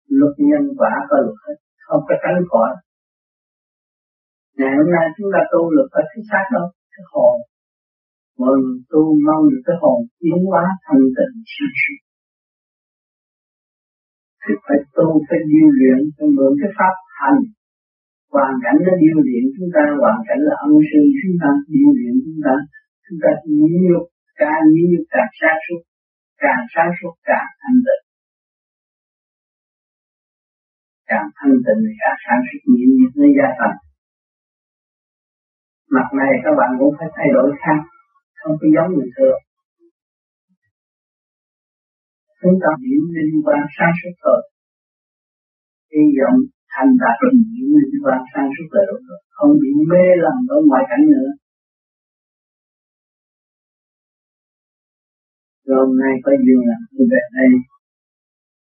Luật 0.07 0.35
nhân 0.37 0.63
quả 0.77 0.93
có 1.09 1.17
luật 1.25 1.37
hết. 1.47 1.57
Không 1.87 2.03
có 2.07 2.15
tránh 2.23 2.43
khỏi 2.49 2.69
ngày 4.57 4.71
hôm 4.77 4.89
nay 4.95 5.05
chúng 5.15 5.29
ta 5.33 5.41
tu 5.51 5.61
được 5.75 5.87
cái 5.93 6.03
cái 6.11 6.23
xác 6.29 6.45
đâu 6.55 6.67
cái 6.93 7.03
hồn. 7.11 7.37
Mình 8.41 8.63
tu 8.91 9.01
mong 9.25 9.43
được 9.51 9.63
cái 9.67 9.77
hồn 9.81 9.99
tiến 10.21 10.39
hóa 10.49 10.63
thanh 10.85 11.03
tịnh 11.17 11.35
sáng 11.53 11.75
suốt 11.81 11.99
thì 14.47 14.53
phải 14.65 14.79
tu 14.97 15.07
phải 15.27 15.39
điều 15.51 15.69
luyện, 15.77 15.99
phải 16.15 16.27
mượn 16.35 16.51
cái 16.61 16.71
pháp 16.77 16.95
hành. 17.19 17.41
Hoàn 18.33 18.53
cảnh 18.63 18.77
nó 18.85 18.93
điều 19.03 19.17
luyện 19.27 19.43
chúng 19.55 19.69
ta, 19.75 19.83
hoàn 20.01 20.19
cảnh 20.27 20.41
là 20.47 20.55
ân 20.65 20.73
sư 20.89 21.01
chúng 21.19 21.35
ta 21.41 21.49
điều 21.73 21.89
luyện 21.97 22.13
chúng 22.25 22.39
ta. 22.45 22.55
Chúng 23.05 23.19
ta 23.23 23.31
nhiều 23.57 23.99
càng 24.41 24.63
nhiều 24.75 25.01
càng 25.13 25.31
sáng 25.39 25.59
suốt, 25.65 25.81
càng 26.43 26.63
sáng 26.73 26.91
suốt 26.97 27.13
càng 27.29 27.49
thanh 27.61 27.79
tịnh. 27.85 28.03
Càng 31.09 31.27
thanh 31.37 31.55
tịnh 31.65 31.81
càng 32.01 32.17
sáng 32.23 32.41
suốt 32.47 32.61
nhiều 32.73 32.89
nhiệt 32.97 33.11
nó 33.19 33.27
gia 33.37 33.49
tăng 33.59 33.77
mặt 35.95 36.07
này 36.19 36.31
các 36.43 36.53
bạn 36.59 36.69
cũng 36.79 36.93
phải 36.97 37.09
thay 37.15 37.27
đổi 37.35 37.49
khác, 37.63 37.79
không 38.39 38.55
có 38.59 38.67
giống 38.75 38.89
người 38.93 39.09
thường 39.17 39.39
chúng 42.41 42.57
ta 42.61 42.69
hiểu 42.83 43.01
liên 43.15 43.41
quan 43.45 43.61
sáng 43.75 43.93
suốt 43.99 44.15
thôi 44.23 44.39
hy 45.93 46.03
vọng 46.17 46.37
thành 46.73 46.91
đạt 47.01 47.15
được 47.21 47.33
những 47.53 47.71
liên 47.81 47.95
quan 48.03 48.19
sáng 48.31 48.49
suốt 48.53 48.67
rồi. 48.75 48.85
Không 49.35 49.51
bị 49.61 49.71
mê 49.91 50.05
lầm 50.23 50.37
ở 50.55 50.57
ngoài 50.67 50.83
cảnh 50.89 51.03
nữa. 51.13 51.29
Rồi 55.67 55.77
hôm 55.85 55.93
nay 56.03 56.13
có 56.23 56.31
duyên 56.43 56.59
là 56.69 56.77
tôi 56.91 57.05
về 57.11 57.23
đây, 57.37 57.49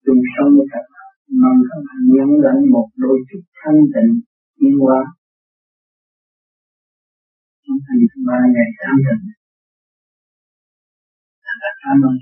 chung 0.05 0.21
sống 0.33 0.51
với 0.55 0.67
các 0.73 0.85
bạn. 0.93 1.09
Mong 1.41 1.59
các 1.69 1.79
bạn 1.87 1.99
nhấn 2.13 2.29
lãnh 2.45 2.61
một 2.73 2.87
đôi 3.03 3.17
chút 3.27 3.43
thanh 3.59 3.79
tịnh, 3.93 4.11
yên 4.61 4.75
hòa 4.83 5.01
chúng 7.65 7.79
thành 7.85 8.01
thứ 8.09 8.19
ba 8.27 8.39
ngày 8.53 8.69
tam 8.79 8.95
tịnh 9.05 9.23
cảm 11.83 11.97
ơn 12.09 12.15